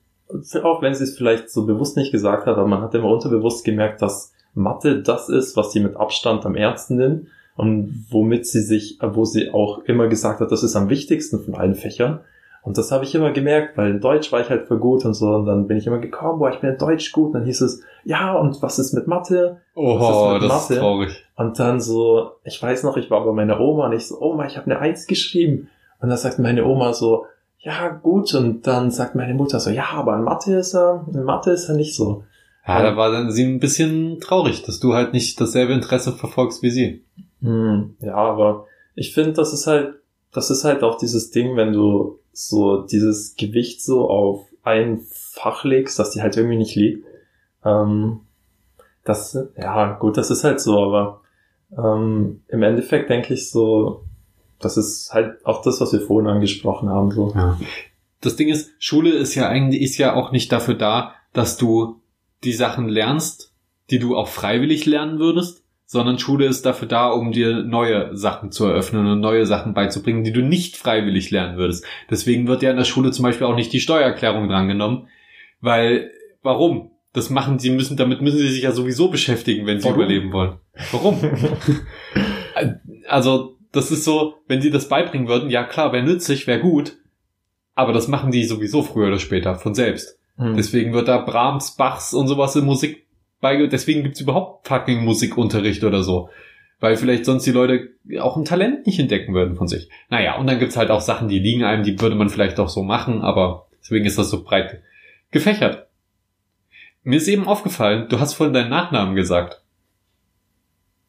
[0.63, 3.63] auch wenn sie es vielleicht so bewusst nicht gesagt hat, aber man hat immer unterbewusst
[3.63, 7.27] gemerkt, dass Mathe das ist, was sie mit Abstand am ernsten nimmt
[7.57, 11.57] und womit sie sich, wo sie auch immer gesagt hat, das ist am wichtigsten von
[11.57, 12.21] allen Fächern.
[12.63, 15.13] Und das habe ich immer gemerkt, weil in Deutsch war ich halt voll gut und
[15.13, 15.27] so.
[15.27, 17.29] Und dann bin ich immer gekommen, boah, ich bin in Deutsch gut.
[17.29, 19.59] Und dann hieß es, ja, und was ist mit Mathe?
[19.75, 20.81] Oh, ist das ist Mathe?
[20.81, 21.25] traurig.
[21.37, 24.47] Und dann so, ich weiß noch, ich war bei meiner Oma und ich so, Oma,
[24.47, 25.69] ich habe eine Eins geschrieben.
[26.01, 27.27] Und dann sagt meine Oma so,
[27.61, 28.35] ja, gut.
[28.35, 31.69] Und dann sagt meine Mutter so, ja, aber in Mathe ist er, in Mathe ist
[31.69, 32.25] er nicht so.
[32.67, 36.63] Ja, da war dann sie ein bisschen traurig, dass du halt nicht dasselbe Interesse verfolgst
[36.63, 37.05] wie sie.
[37.41, 39.95] Hm, ja, aber ich finde, das ist halt,
[40.33, 45.65] das ist halt auch dieses Ding, wenn du so dieses Gewicht so auf ein Fach
[45.65, 47.05] legst, dass die halt irgendwie nicht liegt.
[47.65, 48.21] Ähm,
[49.05, 51.23] das, ja, gut, das ist halt so, aber
[51.77, 54.05] ähm, im Endeffekt denke ich so,
[54.61, 57.33] das ist halt auch das, was wir vorhin angesprochen haben, so.
[57.35, 57.59] Ja.
[58.21, 62.01] Das Ding ist, Schule ist ja eigentlich ist ja auch nicht dafür da, dass du
[62.45, 63.55] die Sachen lernst,
[63.91, 68.53] die du auch freiwillig lernen würdest, sondern Schule ist dafür da, um dir neue Sachen
[68.53, 71.85] zu eröffnen und neue Sachen beizubringen, die du nicht freiwillig lernen würdest.
[72.09, 75.09] Deswegen wird ja in der Schule zum Beispiel auch nicht die Steuererklärung drangenommen,
[75.61, 76.11] weil
[76.43, 76.93] warum?
[77.13, 79.99] Das machen sie müssen, damit müssen sie sich ja sowieso beschäftigen, wenn sie Warum?
[80.01, 80.59] überleben wollen.
[80.93, 81.19] Warum?
[83.09, 86.97] also das ist so, wenn sie das beibringen würden, ja klar, wäre nützlich, wäre gut,
[87.75, 90.19] aber das machen die sowieso früher oder später von selbst.
[90.37, 90.57] Hm.
[90.57, 93.07] Deswegen wird da Brahms, Bachs und sowas in Musik
[93.41, 96.31] beige, deswegen gibt's überhaupt fucking Musikunterricht oder so.
[96.79, 97.91] Weil vielleicht sonst die Leute
[98.21, 99.91] auch ein Talent nicht entdecken würden von sich.
[100.09, 102.71] Naja, und dann gibt's halt auch Sachen, die liegen einem, die würde man vielleicht auch
[102.71, 104.83] so machen, aber deswegen ist das so breit
[105.31, 105.89] gefächert.
[107.03, 109.63] Mir ist eben aufgefallen, du hast vorhin deinen Nachnamen gesagt.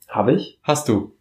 [0.07, 0.59] Habe ich?
[0.61, 1.13] Hast du.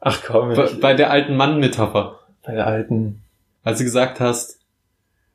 [0.00, 2.20] Ach komm, Bei, bei der alten Mann-Metapher.
[2.44, 3.22] bei der alten.
[3.64, 4.60] als du gesagt hast,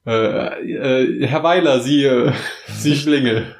[0.05, 2.31] äh, äh, Herr Weiler, Sie, äh,
[2.67, 3.55] Sie Schlingel.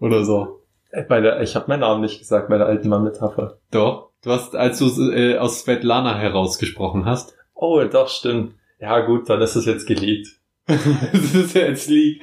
[0.00, 0.62] Oder so.
[0.90, 3.58] Äh, Bei der, ich habe meinen Namen nicht gesagt, bei der alten Mann-Metapher.
[3.70, 4.10] Doch.
[4.22, 7.34] Du hast, als du äh, aus Svetlana herausgesprochen hast.
[7.54, 8.54] Oh, doch, stimmt.
[8.80, 10.28] Ja, gut, dann ist es jetzt geliebt.
[10.66, 12.20] das ist ja jetzt Li,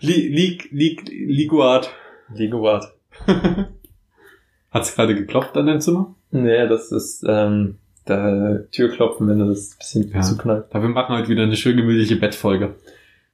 [0.00, 1.90] Li, Li, Liguard.
[2.34, 2.86] Liguard.
[4.70, 6.14] Hat's gerade geklopft an deinem Zimmer?
[6.34, 7.76] Nee, das ist ähm,
[8.08, 10.20] der Türklopfen, wenn du das ein bisschen Ja.
[10.22, 10.66] zuknallt.
[10.70, 12.74] Aber wir machen heute wieder eine schön gemütliche Bettfolge.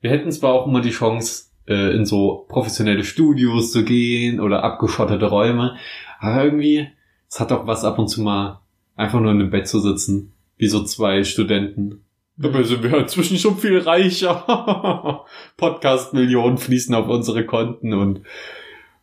[0.02, 4.64] Wir hätten zwar auch immer die Chance, äh, in so professionelle Studios zu gehen oder
[4.64, 5.76] abgeschottete Räume,
[6.20, 6.88] aber irgendwie,
[7.28, 8.60] es hat auch was ab und zu mal
[8.96, 12.04] einfach nur in einem Bett zu sitzen, wie so zwei Studenten.
[12.36, 15.24] Dabei sind wir inzwischen schon viel reicher.
[15.56, 18.20] Podcast-Millionen fließen auf unsere Konten und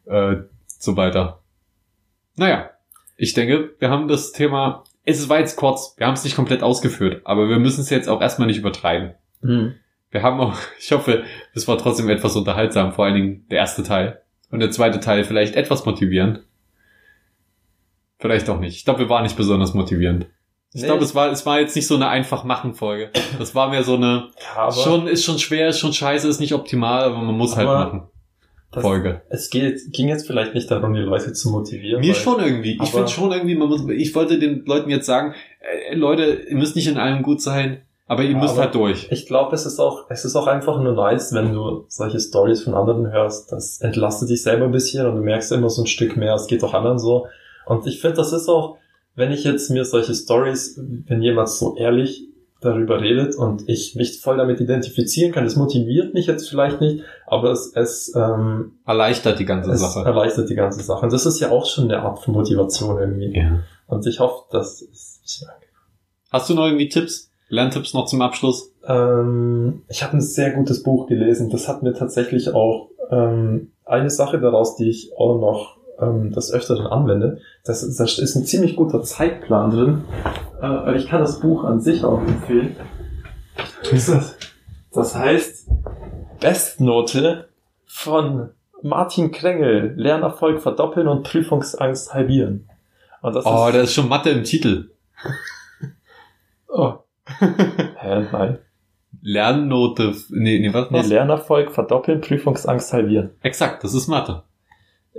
[0.06, 0.36] äh,
[0.68, 1.40] so weiter.
[2.36, 2.70] Naja,
[3.18, 6.64] ich denke, wir haben das Thema, es war jetzt kurz, wir haben es nicht komplett
[6.64, 9.16] ausgeführt, aber wir müssen es jetzt auch erstmal nicht übertreiben.
[9.42, 9.76] Mhm.
[10.12, 13.84] Wir haben auch, ich hoffe, es war trotzdem etwas unterhaltsam, vor allen Dingen der erste
[13.84, 14.22] Teil.
[14.50, 16.40] Und der zweite Teil vielleicht etwas motivierend.
[18.20, 18.78] Vielleicht auch nicht.
[18.78, 20.28] Ich glaube, wir waren nicht besonders motivierend.
[20.74, 20.88] Ich Nee.
[20.88, 23.12] glaube, es war, es war jetzt nicht so eine einfach machen Folge.
[23.40, 26.54] Das war mehr so eine, Ja, schon, ist schon schwer, ist schon scheiße, ist nicht
[26.54, 28.08] optimal, aber man muss halt Aber machen.
[28.82, 29.22] Folge.
[29.30, 32.02] es geht, ging jetzt vielleicht nicht darum, die Leute zu motivieren.
[32.02, 32.78] Mir weil- schon irgendwie.
[32.82, 35.34] Ich finde schon irgendwie, man muss, ich wollte den Leuten jetzt sagen,
[35.92, 38.76] äh, Leute, ihr müsst nicht in allem gut sein, aber ihr Ja, müsst aber- halt
[38.76, 39.08] durch.
[39.12, 42.64] Ich glaube, es ist auch, es ist auch einfach nur nice, wenn du solche Stories
[42.64, 43.52] von anderen hörst.
[43.52, 46.34] Das entlastet dich selber ein bisschen und du merkst immer so ein Stück mehr.
[46.36, 47.28] Es geht auch anderen so.
[47.66, 48.78] Und ich finde, das ist auch,
[49.16, 52.24] wenn ich jetzt mir solche Stories, wenn jemand so ehrlich
[52.62, 57.04] darüber redet und ich mich voll damit identifizieren kann, das motiviert mich jetzt vielleicht nicht,
[57.26, 60.06] aber es, es, ähm, Erleichtert die ganze es Sache.
[60.06, 61.06] erleichtert die ganze Sache.
[61.06, 63.38] Und das ist ja auch schon eine Art von Motivation irgendwie.
[63.38, 63.60] Ja.
[63.88, 65.46] Und ich hoffe, dass es
[66.32, 67.32] Hast du noch irgendwie Tipps?
[67.50, 68.74] Lerntipps noch zum Abschluss?
[68.86, 71.50] Ähm, ich habe ein sehr gutes Buch gelesen.
[71.50, 76.52] Das hat mir tatsächlich auch ähm, eine Sache daraus, die ich auch noch ähm, des
[76.52, 77.40] Öfteren anwende.
[77.66, 80.04] Das, da ist ein ziemlich guter Zeitplan drin.
[80.62, 82.76] Äh, ich kann das Buch an sich auch empfehlen.
[83.90, 84.36] Das,
[84.94, 85.68] das heißt
[86.40, 87.48] Bestnote
[87.86, 88.50] von
[88.82, 89.94] Martin Krengel.
[89.96, 92.70] Lernerfolg verdoppeln und Prüfungsangst halbieren.
[93.22, 94.92] Und das Oh, ist, da ist schon Mathe im Titel.
[96.68, 96.94] oh.
[97.40, 98.60] Hä, nein.
[99.22, 101.02] Lernnote, nee, nee, was Nee?
[101.02, 103.32] Lernerfolg verdoppeln, Prüfungsangst halbieren.
[103.42, 104.44] Exakt, das ist Mathe.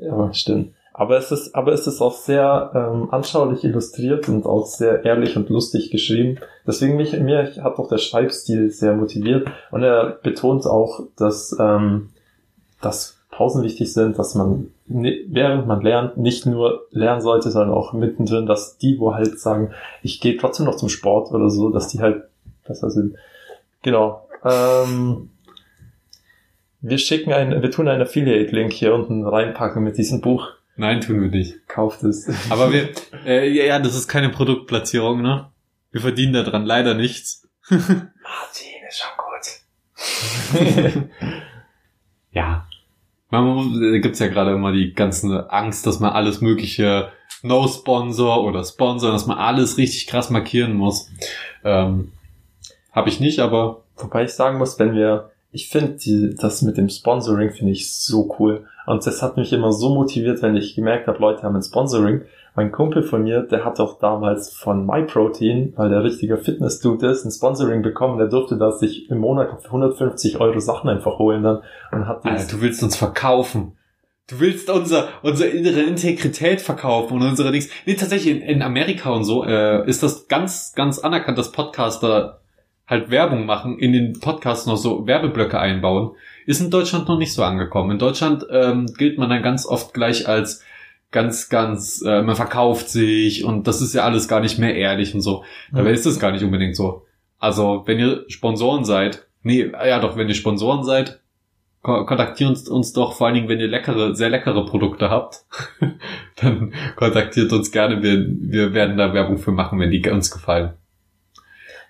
[0.00, 0.74] Ja, stimmt.
[0.92, 5.36] Aber es ist, aber es ist auch sehr ähm, anschaulich illustriert und auch sehr ehrlich
[5.36, 6.40] und lustig geschrieben.
[6.66, 12.08] Deswegen mich, mir hat auch der Schreibstil sehr motiviert und er betont auch, dass, ähm,
[12.80, 17.92] dass Pausen wichtig sind, dass man während man lernt nicht nur lernen sollte, sondern auch
[17.92, 19.70] mittendrin, dass die, wo halt sagen,
[20.02, 22.24] ich gehe trotzdem noch zum Sport oder so, dass die halt
[22.66, 23.16] besser sind.
[23.82, 24.26] Genau.
[24.44, 25.30] Ähm,
[26.80, 30.48] wir schicken ein, wir tun einen Affiliate-Link hier unten reinpacken mit diesem Buch.
[30.76, 31.66] Nein, tun wir nicht.
[31.66, 32.30] Kauft es.
[32.50, 32.90] Aber wir,
[33.26, 35.50] äh, ja, das ist keine Produktplatzierung, ne?
[35.90, 37.48] Wir verdienen daran leider nichts.
[37.68, 38.08] Martin
[38.88, 41.10] ist schon gut.
[42.30, 42.68] Ja.
[43.30, 47.10] Man äh, gibt's ja gerade immer die ganze Angst, dass man alles mögliche
[47.42, 51.10] No-Sponsor oder Sponsor, dass man alles richtig krass markieren muss.
[51.64, 52.12] Ähm,
[52.92, 56.88] Habe ich nicht, aber Wobei ich sagen muss, wenn wir, ich finde das mit dem
[56.88, 58.66] Sponsoring finde ich so cool.
[58.86, 62.22] Und das hat mich immer so motiviert, wenn ich gemerkt habe, Leute haben ein Sponsoring.
[62.54, 67.24] Mein Kumpel von mir, der hat auch damals von MyProtein, weil der richtiger Fitness-Dude ist,
[67.24, 68.18] ein Sponsoring bekommen.
[68.18, 72.24] Der durfte da sich im Monat für 150 Euro Sachen einfach holen dann und hat
[72.24, 73.72] Alter, du willst uns verkaufen.
[74.28, 77.68] Du willst unser, unsere innere Integrität verkaufen und unsere Dings.
[77.84, 82.38] Nee, tatsächlich in, in Amerika und so äh, ist das ganz, ganz anerkannt, dass Podcaster
[82.88, 86.12] halt Werbung machen, in den Podcasts noch so Werbeblöcke einbauen.
[86.46, 87.90] Ist in Deutschland noch nicht so angekommen.
[87.92, 90.64] In Deutschland ähm, gilt man dann ganz oft gleich als
[91.10, 95.14] ganz, ganz, äh, man verkauft sich und das ist ja alles gar nicht mehr ehrlich
[95.14, 95.44] und so.
[95.72, 97.06] Dabei ist es gar nicht unbedingt so.
[97.38, 101.20] Also, wenn ihr Sponsoren seid, nee, ja doch, wenn ihr Sponsoren seid,
[101.82, 105.44] ko- kontaktiert uns, uns doch, vor allen Dingen, wenn ihr leckere, sehr leckere Produkte habt,
[106.42, 108.02] dann kontaktiert uns gerne.
[108.02, 110.72] Wir, wir werden da Werbung für machen, wenn die uns gefallen.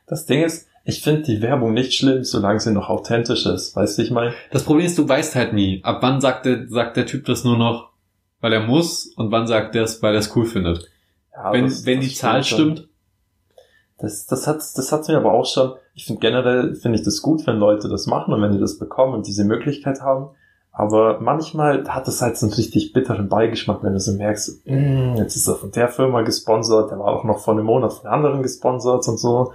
[0.07, 3.77] das Ding ist, ich finde die Werbung nicht schlimm, solange sie noch authentisch ist.
[3.77, 6.67] Weißt du, ich meine, Das Problem ist, du weißt halt nie, ab wann sagt der,
[6.69, 7.91] sagt der Typ das nur noch,
[8.41, 10.89] weil er muss und wann sagt er es, weil er es cool findet.
[11.35, 12.59] ja, wenn das- wenn das die Zahl schon.
[12.59, 12.89] stimmt,
[14.01, 15.73] Das, das hat das hat's mir aber auch schon.
[15.95, 18.79] Ich finde generell finde ich das gut, wenn Leute das machen und wenn die das
[18.79, 20.31] bekommen und diese Möglichkeit haben.
[20.71, 25.17] Aber manchmal hat es halt so einen richtig bitteren Beigeschmack, wenn du so merkst, "Mm,
[25.17, 28.07] jetzt ist er von der Firma gesponsert, der war auch noch vor einem Monat von
[28.09, 29.53] anderen gesponsert und so.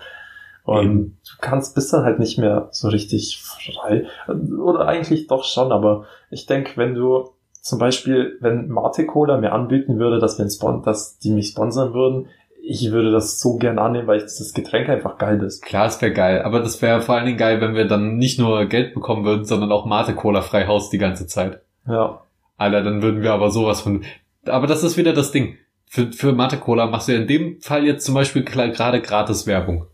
[0.64, 1.18] Und Eben.
[1.24, 4.06] du kannst bist dann halt nicht mehr so richtig frei.
[4.28, 9.52] Oder eigentlich doch schon, aber ich denke, wenn du zum Beispiel, wenn Mate Cola mir
[9.52, 12.28] anbieten würde, dass wir Spon dass die mich sponsern würden,
[12.66, 15.62] ich würde das so gern annehmen, weil ich das Getränk einfach geil ist.
[15.64, 16.42] klar, es wäre geil.
[16.44, 19.44] Aber das wäre vor allen Dingen geil, wenn wir dann nicht nur Geld bekommen würden,
[19.44, 21.62] sondern auch Mate-Cola frei Haus die ganze Zeit.
[21.86, 22.22] Ja.
[22.58, 24.04] Alter, dann würden wir aber sowas von.
[24.46, 25.58] Aber das ist wieder das Ding.
[25.86, 29.46] Für, für Mate Cola machst du ja in dem Fall jetzt zum Beispiel gerade gratis
[29.46, 29.86] Werbung.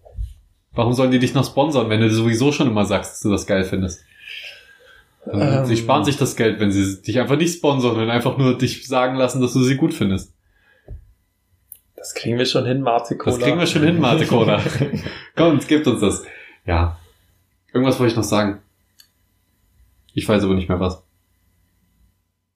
[0.74, 3.48] Warum sollen die dich noch sponsern, wenn du sowieso schon immer sagst, dass du das
[3.48, 4.04] geil findest?
[5.32, 5.66] Ähm.
[5.66, 8.88] sie sparen sich das Geld, wenn sie dich einfach nicht sponsern und einfach nur dich
[8.88, 10.34] sagen lassen, dass du sie gut findest.
[11.96, 13.36] Das kriegen wir schon hin, Mate Cola.
[13.36, 14.62] Das kriegen wir schon hin, Mate Cola.
[15.36, 16.24] Kommt, gebt uns das.
[16.66, 16.98] Ja.
[17.74, 18.62] Irgendwas wollte ich noch sagen.
[20.14, 21.04] Ich weiß aber nicht mehr was.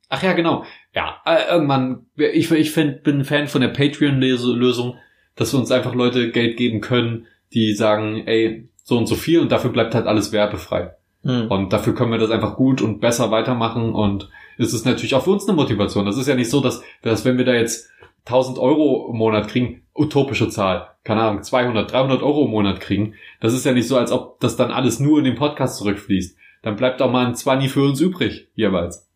[0.09, 0.63] Ach ja, genau.
[0.93, 4.97] Ja, äh, irgendwann, ich, ich find, bin ein Fan von der Patreon-Lösung,
[5.35, 9.39] dass wir uns einfach Leute Geld geben können, die sagen, ey, so und so viel
[9.39, 10.95] und dafür bleibt halt alles werbefrei.
[11.23, 11.47] Hm.
[11.49, 15.23] Und dafür können wir das einfach gut und besser weitermachen und es ist natürlich auch
[15.23, 16.05] für uns eine Motivation.
[16.05, 17.89] Das ist ja nicht so, dass, dass wenn wir da jetzt
[18.25, 23.15] 1000 Euro im Monat kriegen, utopische Zahl, keine Ahnung, 200, 300 Euro im Monat kriegen,
[23.39, 26.37] das ist ja nicht so, als ob das dann alles nur in den Podcast zurückfließt.
[26.61, 29.09] Dann bleibt auch mal ein 20 für uns übrig, jeweils.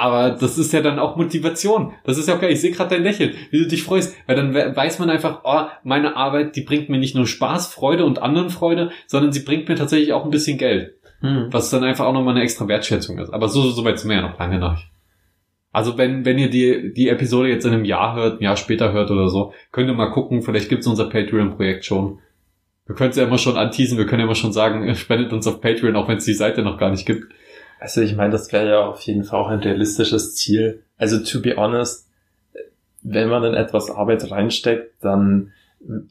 [0.00, 1.92] Aber das ist ja dann auch Motivation.
[2.04, 2.48] Das ist ja okay.
[2.48, 4.16] Ich sehe gerade dein Lächeln, wie du dich freust.
[4.26, 7.72] Weil dann we- weiß man einfach, oh, meine Arbeit, die bringt mir nicht nur Spaß,
[7.74, 10.94] Freude und anderen Freude, sondern sie bringt mir tatsächlich auch ein bisschen Geld.
[11.20, 11.48] Hm.
[11.50, 13.28] Was dann einfach auch nochmal eine extra Wertschätzung ist.
[13.34, 14.90] Aber so, so weit sind wir ja noch lange nicht.
[15.72, 18.92] Also wenn, wenn ihr die, die Episode jetzt in einem Jahr hört, ein Jahr später
[18.92, 22.20] hört oder so, könnt ihr mal gucken, vielleicht gibt's unser Patreon-Projekt schon.
[22.86, 25.46] Wir können es ja immer schon anteasen, wir können ja immer schon sagen, spendet uns
[25.46, 27.32] auf Patreon, auch wenn es die Seite noch gar nicht gibt.
[27.80, 30.82] Also ich meine, das wäre ja auf jeden Fall auch ein realistisches Ziel.
[30.98, 32.06] Also to be honest,
[33.02, 35.52] wenn man in etwas Arbeit reinsteckt, dann,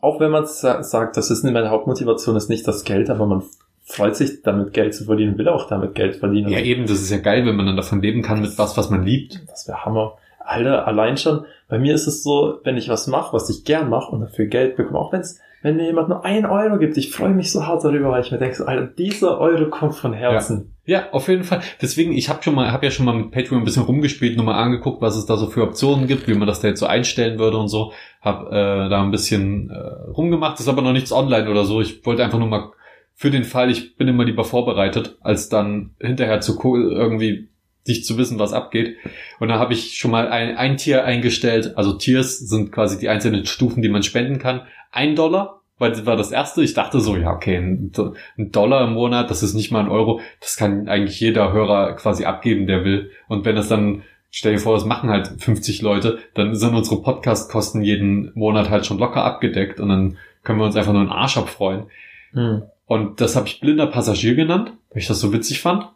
[0.01, 3.27] auch wenn man sa sagt, das ist nicht meine Hauptmotivation, ist nicht das Geld, aber
[3.27, 3.43] man
[3.83, 6.49] freut sich damit Geld zu verdienen, will auch damit Geld verdienen.
[6.49, 8.89] Ja eben, das ist ja geil, wenn man dann davon leben kann mit was, was
[8.89, 9.39] man liebt.
[9.47, 10.17] Das wäre Hammer.
[10.39, 13.89] Alter, allein schon, bei mir ist es so, wenn ich was mache, was ich gern
[13.89, 17.11] mache und dafür Geld bekomme, auch wenn's, wenn mir jemand nur ein Euro gibt, ich
[17.11, 20.57] freue mich so hart darüber, weil ich mir denke, Alter, dieser Euro kommt von Herzen.
[20.57, 20.78] Ja,
[21.11, 21.61] auf jeden Fall.
[21.81, 24.45] Deswegen, ich habe schon mal, habe ja schon mal mit Patreon ein bisschen rumgespielt, nur
[24.45, 26.85] mal angeguckt, was es da so für Optionen gibt, wie man das da jetzt so
[26.85, 27.93] einstellen würde und so.
[28.21, 31.81] Hab äh, da ein bisschen äh, rumgemacht, ist aber noch nichts online oder so.
[31.81, 32.71] Ich wollte einfach nur mal
[33.13, 37.49] für den Fall, ich bin immer lieber vorbereitet, als dann hinterher zu irgendwie
[37.83, 38.97] sich zu wissen, was abgeht.
[39.39, 41.75] Und da habe ich schon mal ein, ein Tier eingestellt.
[41.75, 44.61] Also Tiers sind quasi die einzelnen Stufen, die man spenden kann.
[44.91, 46.61] Ein Dollar, weil das war das erste.
[46.61, 49.79] Ich dachte so, ja, okay, ein, Do- ein Dollar im Monat, das ist nicht mal
[49.79, 50.21] ein Euro.
[50.41, 53.11] Das kann eigentlich jeder Hörer quasi abgeben, der will.
[53.27, 57.01] Und wenn das dann, stell dir vor, das machen halt 50 Leute, dann sind unsere
[57.01, 61.11] Podcast-Kosten jeden Monat halt schon locker abgedeckt und dann können wir uns einfach nur einen
[61.11, 61.85] Arsch abfreuen.
[62.33, 62.63] Hm.
[62.85, 65.87] Und das habe ich blinder Passagier genannt, weil ich das so witzig fand.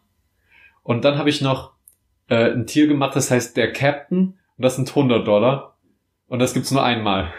[0.84, 1.71] Und dann habe ich noch
[2.29, 4.38] äh, ein Tier gemacht, das heißt der Captain.
[4.57, 5.77] Und das sind 100 Dollar.
[6.27, 7.34] Und das gibt's nur einmal.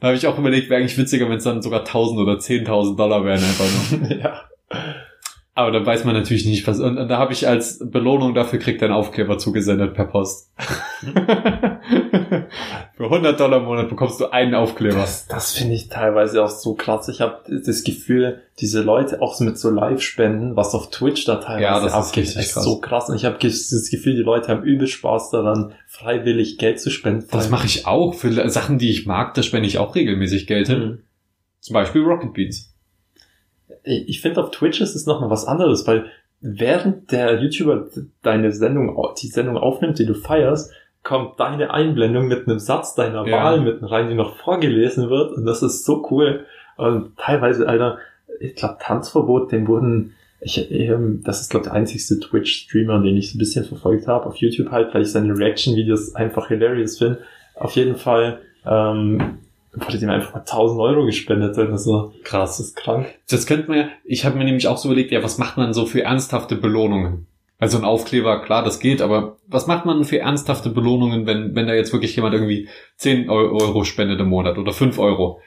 [0.00, 2.96] Da habe ich auch überlegt, wäre eigentlich witziger, wenn es dann sogar 1000 oder 10.000
[2.96, 4.10] Dollar wären einfach nur.
[4.18, 4.42] ja.
[5.56, 6.80] Aber da weiß man natürlich nicht, was.
[6.80, 10.52] Und, und da habe ich als Belohnung dafür kriegt einen Aufkleber zugesendet per Post.
[12.96, 14.96] Für 100 Dollar im Monat bekommst du einen Aufkleber.
[14.96, 17.08] Das, das finde ich teilweise auch so krass.
[17.08, 21.62] Ich habe das Gefühl, diese Leute auch mit so Live-Spenden, was auf Twitch da teilweise
[21.62, 22.64] Ja, das ist abgeht, richtig krass.
[22.64, 23.08] so krass.
[23.08, 27.26] Und ich habe das Gefühl, die Leute haben übel Spaß daran, freiwillig Geld zu spenden.
[27.30, 28.14] Das mache ich auch.
[28.14, 30.78] Für Sachen, die ich mag, da spende ich auch regelmäßig Geld hin.
[30.78, 30.98] Mhm.
[31.60, 32.74] Zum Beispiel Rocket Beans.
[33.82, 36.06] Ich finde, auf Twitch ist es nochmal was anderes, weil
[36.40, 37.88] während der YouTuber
[38.22, 40.70] deine Sendung, die Sendung aufnimmt, die du feierst,
[41.04, 43.44] kommt deine Einblendung mit einem Satz deiner Ja.
[43.44, 45.32] Wahl mitten rein, die noch vorgelesen wird.
[45.32, 46.46] Und das ist so cool.
[46.76, 47.98] Und teilweise, Alter,
[48.40, 53.30] ich glaube, Tanzverbot, dem wurden, ich, ähm, das ist, glaube der einzigste Twitch-Streamer, den ich
[53.30, 57.20] so ein bisschen verfolgt habe, auf YouTube halt, weil ich seine Reaction-Videos einfach hilarious finde.
[57.54, 59.38] Auf jeden Fall, ähm,
[59.74, 61.58] wurde dem einfach mal 1000 Euro gespendet.
[61.58, 63.06] Also, krass, das ist krank.
[63.28, 65.74] Das könnte man ja, ich habe mir nämlich auch so überlegt, ja, was macht man
[65.74, 67.26] so für ernsthafte Belohnungen?
[67.64, 71.66] Also ein Aufkleber, klar, das geht, aber was macht man für ernsthafte Belohnungen, wenn, wenn
[71.66, 75.40] da jetzt wirklich jemand irgendwie 10 Eu- Euro spendet im Monat oder 5 Euro?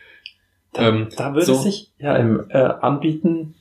[0.74, 1.54] Da, Ähm, da würde so.
[1.54, 3.54] sich ja im, äh, anbieten,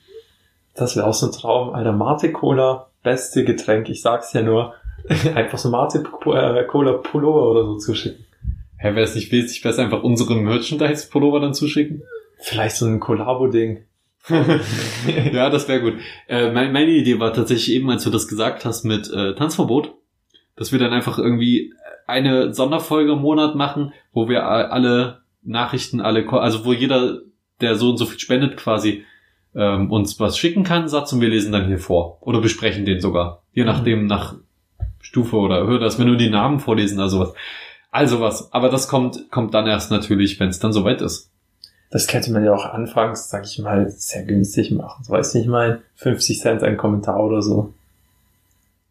[0.74, 4.72] das wäre auch so ein Traum, Alter, Mate Cola, beste Getränk, ich sag's ja nur,
[5.34, 8.24] einfach so Mate äh, Cola Pullover oder so zuschicken.
[8.78, 12.04] Hä, wäre es nicht wesentlich besser, einfach unsere Merchandise-Pullover dann zuschicken?
[12.38, 13.84] Vielleicht so ein Collabo-Ding.
[15.32, 15.94] ja, das wäre gut.
[16.28, 19.94] Äh, mein, meine Idee war tatsächlich eben, als du das gesagt hast mit äh, Tanzverbot,
[20.56, 21.72] dass wir dann einfach irgendwie
[22.06, 27.20] eine Sonderfolge im Monat machen, wo wir alle Nachrichten, alle, also wo jeder,
[27.60, 29.04] der so und so viel spendet, quasi
[29.54, 33.00] ähm, uns was schicken kann, Satz und wir lesen dann hier vor oder besprechen den
[33.00, 33.68] sogar, je Mhm.
[33.68, 34.34] nachdem nach
[35.00, 37.34] Stufe oder Höhe, dass wir nur die Namen vorlesen, also was.
[37.90, 41.32] Also was, aber das kommt kommt dann erst natürlich, wenn es dann soweit ist.
[41.90, 45.04] Das könnte man ja auch anfangs, sag ich mal, sehr günstig machen.
[45.04, 47.72] So weiß nicht mal, 50 Cent ein Kommentar oder so.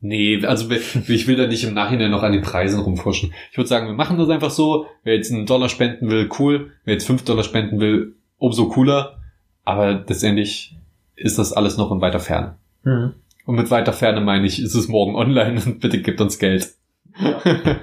[0.02, 3.34] Nee, also ich will da nicht im Nachhinein noch an den Preisen rumforschen.
[3.52, 4.86] Ich würde sagen, wir machen das einfach so.
[5.04, 6.72] Wer jetzt einen Dollar spenden will, cool.
[6.84, 9.18] Wer jetzt fünf Dollar spenden will, umso cooler.
[9.64, 10.76] Aber letztendlich
[11.16, 12.56] ist das alles noch in weiter Ferne.
[12.84, 13.14] Mhm.
[13.46, 16.74] Und mit weiter Ferne meine ich, ist es morgen online und bitte gebt uns Geld.
[17.20, 17.42] Ja.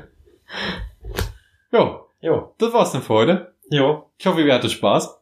[1.73, 3.52] ja, Jo, das war's dann für heute.
[3.71, 4.11] Jo.
[4.19, 5.19] Ich hoffe, ihr hattet Spaß.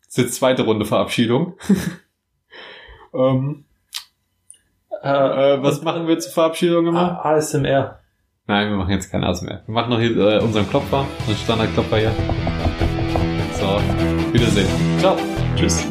[0.00, 1.54] Das ist jetzt zweite Runde Verabschiedung.
[3.14, 3.64] ähm,
[5.02, 5.08] Äh,
[5.54, 7.24] äh, was machen wir zur Verabschiedung immer?
[7.24, 8.00] A- ASMR.
[8.46, 9.62] Nein, wir machen jetzt keinen Ass mehr.
[9.66, 12.12] Wir machen noch hier äh, unseren Klopfer, unseren Standardklopfer hier.
[13.54, 13.66] So,
[14.32, 14.68] Wiedersehen.
[14.98, 15.16] Ciao.
[15.56, 15.86] Tschüss.